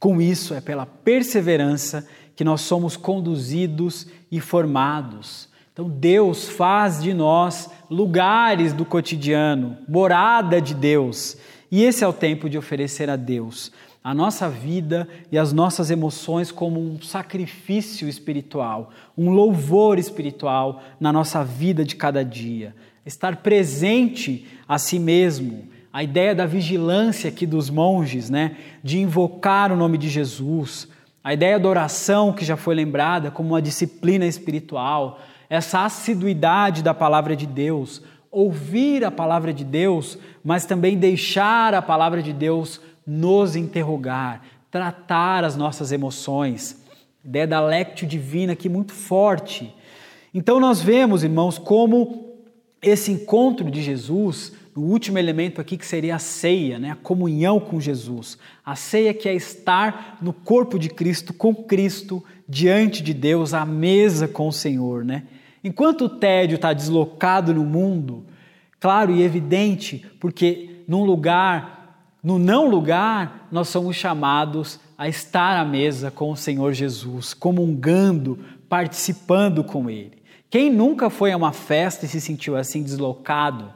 Com 0.00 0.20
isso, 0.20 0.54
é 0.54 0.60
pela 0.60 0.84
perseverança 0.84 2.04
que 2.34 2.42
nós 2.42 2.62
somos 2.62 2.96
conduzidos 2.96 4.08
e 4.28 4.40
formados. 4.40 5.48
Então, 5.72 5.88
Deus 5.88 6.48
faz 6.48 7.00
de 7.00 7.14
nós 7.14 7.70
lugares 7.88 8.72
do 8.72 8.84
cotidiano, 8.84 9.76
morada 9.88 10.60
de 10.60 10.74
Deus. 10.74 11.36
E 11.70 11.84
esse 11.84 12.02
é 12.02 12.08
o 12.08 12.12
tempo 12.12 12.50
de 12.50 12.58
oferecer 12.58 13.08
a 13.08 13.14
Deus 13.14 13.70
a 14.02 14.14
nossa 14.14 14.48
vida 14.48 15.08
e 15.30 15.38
as 15.38 15.52
nossas 15.52 15.90
emoções 15.90 16.50
como 16.52 16.80
um 16.80 17.00
sacrifício 17.02 18.08
espiritual, 18.08 18.90
um 19.16 19.30
louvor 19.30 19.98
espiritual 19.98 20.82
na 21.00 21.12
nossa 21.12 21.44
vida 21.44 21.84
de 21.84 21.96
cada 21.96 22.24
dia. 22.24 22.74
Estar 23.04 23.36
presente 23.36 24.46
a 24.66 24.78
si 24.78 24.98
mesmo. 24.98 25.68
A 25.92 26.02
ideia 26.02 26.34
da 26.34 26.46
vigilância 26.46 27.28
aqui 27.28 27.46
dos 27.46 27.70
monges, 27.70 28.30
né, 28.30 28.56
de 28.84 28.98
invocar 28.98 29.72
o 29.72 29.76
nome 29.76 29.98
de 29.98 30.08
Jesus, 30.08 30.86
a 31.24 31.34
ideia 31.34 31.58
da 31.58 31.68
oração 31.68 32.32
que 32.32 32.44
já 32.44 32.56
foi 32.56 32.74
lembrada 32.74 33.30
como 33.30 33.50
uma 33.50 33.62
disciplina 33.62 34.26
espiritual, 34.26 35.18
essa 35.50 35.84
assiduidade 35.84 36.82
da 36.82 36.94
palavra 36.94 37.34
de 37.34 37.46
Deus, 37.46 38.02
ouvir 38.30 39.04
a 39.04 39.10
palavra 39.10 39.52
de 39.52 39.64
Deus, 39.64 40.18
mas 40.44 40.66
também 40.66 40.96
deixar 40.96 41.74
a 41.74 41.82
palavra 41.82 42.22
de 42.22 42.32
Deus 42.32 42.80
nos 43.08 43.56
interrogar, 43.56 44.42
tratar 44.70 45.42
as 45.42 45.56
nossas 45.56 45.90
emoções. 45.92 46.84
Ideia 47.24 47.46
da 47.46 47.64
lectio 47.64 48.06
divina 48.06 48.52
aqui 48.52 48.68
muito 48.68 48.92
forte. 48.92 49.74
Então 50.34 50.60
nós 50.60 50.82
vemos, 50.82 51.24
irmãos, 51.24 51.56
como 51.56 52.36
esse 52.82 53.10
encontro 53.10 53.70
de 53.70 53.82
Jesus, 53.82 54.52
no 54.76 54.82
último 54.82 55.18
elemento 55.18 55.60
aqui 55.60 55.76
que 55.76 55.86
seria 55.86 56.16
a 56.16 56.18
ceia, 56.18 56.78
né? 56.78 56.90
a 56.90 56.96
comunhão 56.96 57.58
com 57.58 57.80
Jesus. 57.80 58.38
A 58.64 58.76
ceia 58.76 59.14
que 59.14 59.28
é 59.28 59.34
estar 59.34 60.18
no 60.20 60.32
corpo 60.32 60.78
de 60.78 60.90
Cristo, 60.90 61.32
com 61.32 61.54
Cristo, 61.54 62.22
diante 62.46 63.02
de 63.02 63.14
Deus, 63.14 63.54
à 63.54 63.64
mesa 63.64 64.28
com 64.28 64.48
o 64.48 64.52
Senhor. 64.52 65.04
Né? 65.04 65.24
Enquanto 65.64 66.04
o 66.04 66.08
tédio 66.08 66.56
está 66.56 66.72
deslocado 66.74 67.54
no 67.54 67.64
mundo, 67.64 68.26
claro 68.78 69.10
e 69.12 69.22
evidente, 69.22 70.04
porque 70.20 70.84
num 70.86 71.04
lugar, 71.04 71.77
no 72.22 72.38
não 72.38 72.68
lugar, 72.68 73.48
nós 73.50 73.68
somos 73.68 73.96
chamados 73.96 74.80
a 74.96 75.08
estar 75.08 75.56
à 75.56 75.64
mesa 75.64 76.10
com 76.10 76.32
o 76.32 76.36
Senhor 76.36 76.72
Jesus, 76.72 77.32
comungando, 77.32 78.38
participando 78.68 79.62
com 79.62 79.88
Ele. 79.88 80.18
Quem 80.50 80.72
nunca 80.72 81.10
foi 81.10 81.30
a 81.30 81.36
uma 81.36 81.52
festa 81.52 82.06
e 82.06 82.08
se 82.08 82.20
sentiu 82.20 82.56
assim 82.56 82.82
deslocado, 82.82 83.72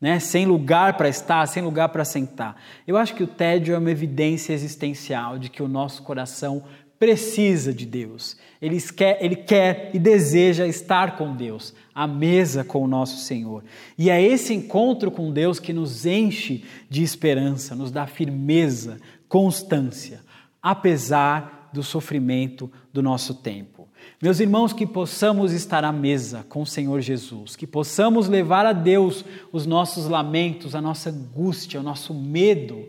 né? 0.00 0.18
sem 0.18 0.46
lugar 0.46 0.96
para 0.96 1.08
estar, 1.08 1.46
sem 1.46 1.62
lugar 1.62 1.90
para 1.90 2.04
sentar? 2.04 2.56
Eu 2.86 2.96
acho 2.96 3.14
que 3.14 3.24
o 3.24 3.26
tédio 3.26 3.74
é 3.74 3.78
uma 3.78 3.90
evidência 3.90 4.52
existencial 4.52 5.38
de 5.38 5.50
que 5.50 5.62
o 5.62 5.68
nosso 5.68 6.02
coração 6.02 6.62
precisa 6.98 7.72
de 7.72 7.86
Deus. 7.86 8.36
Ele 8.60 8.80
quer, 8.80 9.22
ele 9.22 9.36
quer 9.36 9.90
e 9.92 9.98
deseja 9.98 10.66
estar 10.66 11.16
com 11.16 11.34
Deus, 11.34 11.74
à 11.94 12.06
mesa 12.06 12.64
com 12.64 12.82
o 12.82 12.88
nosso 12.88 13.18
Senhor. 13.18 13.64
E 13.98 14.10
é 14.10 14.20
esse 14.20 14.54
encontro 14.54 15.10
com 15.10 15.32
Deus 15.32 15.60
que 15.60 15.72
nos 15.72 16.06
enche 16.06 16.64
de 16.88 17.02
esperança, 17.02 17.74
nos 17.74 17.90
dá 17.90 18.06
firmeza, 18.06 18.98
constância, 19.28 20.20
apesar 20.62 21.70
do 21.72 21.82
sofrimento 21.82 22.70
do 22.92 23.02
nosso 23.02 23.34
tempo. 23.34 23.86
Meus 24.22 24.40
irmãos, 24.40 24.72
que 24.72 24.86
possamos 24.86 25.52
estar 25.52 25.84
à 25.84 25.92
mesa 25.92 26.46
com 26.48 26.62
o 26.62 26.66
Senhor 26.66 27.00
Jesus, 27.00 27.54
que 27.54 27.66
possamos 27.66 28.28
levar 28.28 28.64
a 28.64 28.72
Deus 28.72 29.24
os 29.52 29.66
nossos 29.66 30.08
lamentos, 30.08 30.74
a 30.74 30.80
nossa 30.80 31.10
angústia, 31.10 31.80
o 31.80 31.82
nosso 31.82 32.14
medo, 32.14 32.86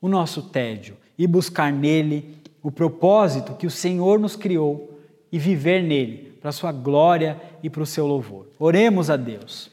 o 0.00 0.08
nosso 0.08 0.42
tédio 0.42 0.96
e 1.18 1.26
buscar 1.26 1.72
nele 1.72 2.37
o 2.62 2.70
propósito 2.70 3.54
que 3.54 3.66
o 3.66 3.70
Senhor 3.70 4.18
nos 4.18 4.36
criou 4.36 4.98
e 5.30 5.38
viver 5.38 5.82
nele, 5.82 6.38
para 6.40 6.50
a 6.50 6.52
sua 6.52 6.72
glória 6.72 7.40
e 7.62 7.68
para 7.68 7.82
o 7.82 7.86
seu 7.86 8.06
louvor. 8.06 8.46
Oremos 8.58 9.10
a 9.10 9.16
Deus. 9.16 9.70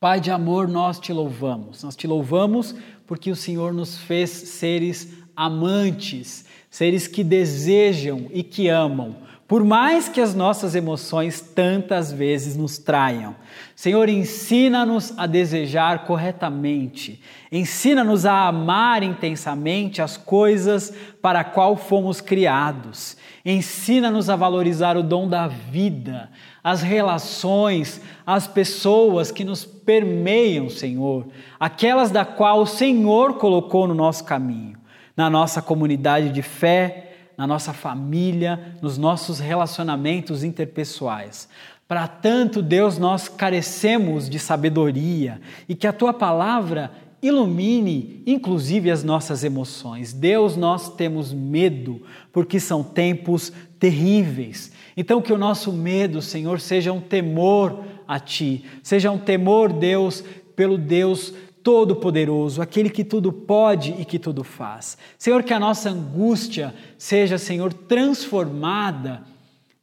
Pai 0.00 0.20
de 0.20 0.30
amor, 0.30 0.68
nós 0.68 1.00
te 1.00 1.12
louvamos. 1.12 1.82
Nós 1.82 1.96
te 1.96 2.06
louvamos 2.06 2.74
porque 3.06 3.30
o 3.30 3.36
Senhor 3.36 3.72
nos 3.72 3.98
fez 3.98 4.30
seres 4.30 5.12
amantes, 5.34 6.44
seres 6.70 7.06
que 7.06 7.24
desejam 7.24 8.26
e 8.32 8.42
que 8.42 8.68
amam 8.68 9.16
por 9.48 9.64
mais 9.64 10.10
que 10.10 10.20
as 10.20 10.34
nossas 10.34 10.74
emoções 10.74 11.40
tantas 11.40 12.12
vezes 12.12 12.54
nos 12.54 12.76
traiam. 12.76 13.34
Senhor, 13.74 14.06
ensina-nos 14.06 15.14
a 15.16 15.26
desejar 15.26 16.04
corretamente, 16.04 17.22
ensina-nos 17.50 18.26
a 18.26 18.46
amar 18.46 19.02
intensamente 19.02 20.02
as 20.02 20.18
coisas 20.18 20.92
para 21.22 21.40
a 21.40 21.44
qual 21.44 21.76
fomos 21.76 22.20
criados, 22.20 23.16
ensina-nos 23.42 24.28
a 24.28 24.36
valorizar 24.36 24.98
o 24.98 25.02
dom 25.02 25.26
da 25.26 25.48
vida, 25.48 26.28
as 26.62 26.82
relações, 26.82 28.02
as 28.26 28.46
pessoas 28.46 29.30
que 29.30 29.44
nos 29.44 29.64
permeiam, 29.64 30.68
Senhor, 30.68 31.26
aquelas 31.58 32.10
da 32.10 32.26
qual 32.26 32.60
o 32.60 32.66
Senhor 32.66 33.38
colocou 33.38 33.88
no 33.88 33.94
nosso 33.94 34.24
caminho, 34.24 34.76
na 35.16 35.30
nossa 35.30 35.62
comunidade 35.62 36.28
de 36.28 36.42
fé 36.42 37.07
na 37.38 37.46
nossa 37.46 37.72
família, 37.72 38.76
nos 38.82 38.98
nossos 38.98 39.38
relacionamentos 39.38 40.42
interpessoais. 40.42 41.48
Para 41.86 42.08
tanto, 42.08 42.60
Deus, 42.60 42.98
nós 42.98 43.28
carecemos 43.28 44.28
de 44.28 44.40
sabedoria 44.40 45.40
e 45.68 45.74
que 45.76 45.86
a 45.86 45.92
tua 45.92 46.12
palavra 46.12 46.90
ilumine 47.22 48.22
inclusive 48.26 48.90
as 48.90 49.02
nossas 49.02 49.44
emoções. 49.44 50.12
Deus, 50.12 50.56
nós 50.56 50.94
temos 50.94 51.32
medo 51.32 52.02
porque 52.32 52.58
são 52.58 52.82
tempos 52.82 53.52
terríveis. 53.78 54.72
Então, 54.96 55.22
que 55.22 55.32
o 55.32 55.38
nosso 55.38 55.72
medo, 55.72 56.20
Senhor, 56.20 56.60
seja 56.60 56.92
um 56.92 57.00
temor 57.00 57.84
a 58.06 58.18
Ti, 58.18 58.64
seja 58.82 59.10
um 59.10 59.18
temor, 59.18 59.72
Deus, 59.72 60.24
pelo 60.56 60.76
Deus 60.76 61.32
Todo-Poderoso, 61.68 62.62
aquele 62.62 62.88
que 62.88 63.04
tudo 63.04 63.30
pode 63.30 63.94
e 63.98 64.02
que 64.02 64.18
tudo 64.18 64.42
faz. 64.42 64.96
Senhor, 65.18 65.42
que 65.42 65.52
a 65.52 65.60
nossa 65.60 65.90
angústia 65.90 66.74
seja, 66.96 67.36
Senhor, 67.36 67.74
transformada 67.74 69.22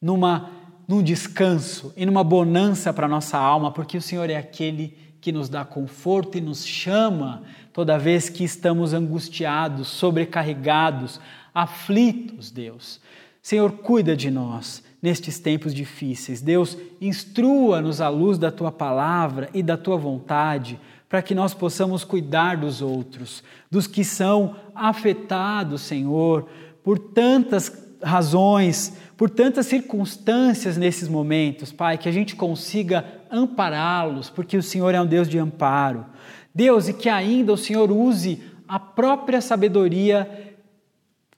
numa, 0.02 0.50
num 0.88 1.04
descanso 1.04 1.94
e 1.96 2.04
numa 2.04 2.24
bonança 2.24 2.92
para 2.92 3.06
a 3.06 3.08
nossa 3.08 3.38
alma, 3.38 3.72
porque 3.72 4.00
o 4.00 4.02
Senhor 4.02 4.28
é 4.32 4.36
aquele 4.36 4.98
que 5.22 5.32
nos 5.32 5.48
dá 5.48 5.64
conforto 5.64 6.40
e 6.40 6.42
nos 6.42 6.66
chama 6.66 7.44
toda 7.72 8.00
vez 8.00 8.30
que 8.30 8.44
estamos 8.44 8.92
angustiados, 8.92 9.88
sobrecarregados, 9.88 11.22
aflitos, 11.54 12.50
Deus. 12.50 13.00
Senhor, 13.44 13.72
cuida 13.74 14.16
de 14.16 14.32
nós 14.32 14.84
nestes 15.00 15.38
tempos 15.38 15.72
difíceis. 15.72 16.42
Deus, 16.42 16.76
instrua-nos 17.00 18.02
à 18.02 18.10
luz 18.10 18.40
da 18.40 18.52
tua 18.52 18.72
palavra 18.72 19.52
e 19.54 19.62
da 19.62 19.78
tua 19.78 19.98
vontade 19.98 20.80
para 21.08 21.22
que 21.22 21.36
nós 21.36 21.54
possamos 21.54 22.04
cuidar 22.04 22.58
dos 22.58 22.82
outros, 22.82 23.44
dos 23.70 23.88
que 23.88 24.04
são 24.04 24.56
afetados, 24.74 25.82
Senhor, 25.82 26.48
por 26.84 26.98
tantas 26.98 27.72
razões, 28.02 28.98
por 29.18 29.30
tantas 29.30 29.68
circunstâncias 29.68 30.78
nesses 30.78 31.08
momentos, 31.08 31.72
Pai, 31.72 31.98
que 31.98 32.10
a 32.10 32.12
gente 32.12 32.36
consiga 32.36 33.06
ampará-los, 33.32 34.30
porque 34.30 34.58
o 34.58 34.64
Senhor 34.64 34.94
é 34.94 35.02
um 35.02 35.06
Deus 35.06 35.28
de 35.28 35.40
amparo. 35.40 36.06
Deus, 36.54 36.88
e 36.88 36.94
que 36.94 37.10
ainda 37.10 37.54
o 37.54 37.58
Senhor 37.58 37.92
use 37.92 38.42
a 38.68 38.80
própria 38.80 39.42
sabedoria 39.42 40.56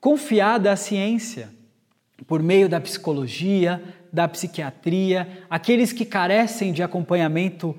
confiada 0.00 0.72
à 0.72 0.76
ciência, 0.76 1.50
por 2.26 2.42
meio 2.42 2.68
da 2.68 2.80
psicologia, 2.80 3.82
da 4.12 4.26
psiquiatria, 4.26 5.44
aqueles 5.48 5.92
que 5.92 6.04
carecem 6.04 6.72
de 6.72 6.82
acompanhamento 6.82 7.76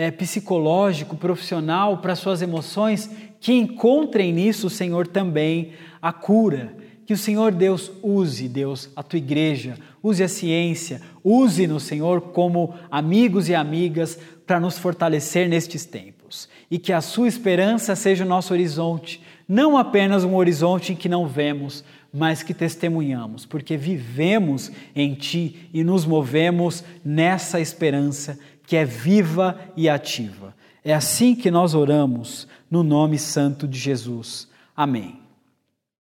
é, 0.00 0.10
psicológico, 0.10 1.14
profissional 1.14 1.98
para 1.98 2.16
suas 2.16 2.40
emoções, 2.40 3.10
que 3.38 3.52
encontrem 3.52 4.32
nisso, 4.32 4.70
Senhor, 4.70 5.06
também 5.06 5.72
a 6.00 6.10
cura. 6.10 6.74
Que 7.04 7.12
o 7.12 7.18
Senhor 7.18 7.52
Deus 7.52 7.92
use, 8.02 8.48
Deus, 8.48 8.88
a 8.96 9.02
tua 9.02 9.18
igreja, 9.18 9.76
use 10.02 10.22
a 10.22 10.28
ciência, 10.28 11.02
use 11.22 11.66
no 11.66 11.78
Senhor 11.78 12.22
como 12.32 12.74
amigos 12.90 13.50
e 13.50 13.54
amigas 13.54 14.18
para 14.46 14.58
nos 14.58 14.78
fortalecer 14.78 15.50
nestes 15.50 15.84
tempos. 15.84 16.48
E 16.70 16.78
que 16.78 16.94
a 16.94 17.02
sua 17.02 17.28
esperança 17.28 17.94
seja 17.94 18.24
o 18.24 18.28
nosso 18.28 18.54
horizonte, 18.54 19.20
não 19.46 19.76
apenas 19.76 20.24
um 20.24 20.34
horizonte 20.34 20.94
em 20.94 20.96
que 20.96 21.10
não 21.10 21.26
vemos, 21.26 21.84
mas 22.10 22.42
que 22.42 22.54
testemunhamos, 22.54 23.44
porque 23.44 23.76
vivemos 23.76 24.72
em 24.96 25.14
Ti 25.14 25.68
e 25.74 25.84
nos 25.84 26.06
movemos 26.06 26.82
nessa 27.04 27.60
esperança 27.60 28.38
que 28.70 28.76
é 28.76 28.84
viva 28.84 29.58
e 29.76 29.88
ativa. 29.88 30.54
É 30.84 30.94
assim 30.94 31.34
que 31.34 31.50
nós 31.50 31.74
oramos, 31.74 32.46
no 32.70 32.84
nome 32.84 33.18
santo 33.18 33.66
de 33.66 33.76
Jesus. 33.76 34.48
Amém. 34.76 35.19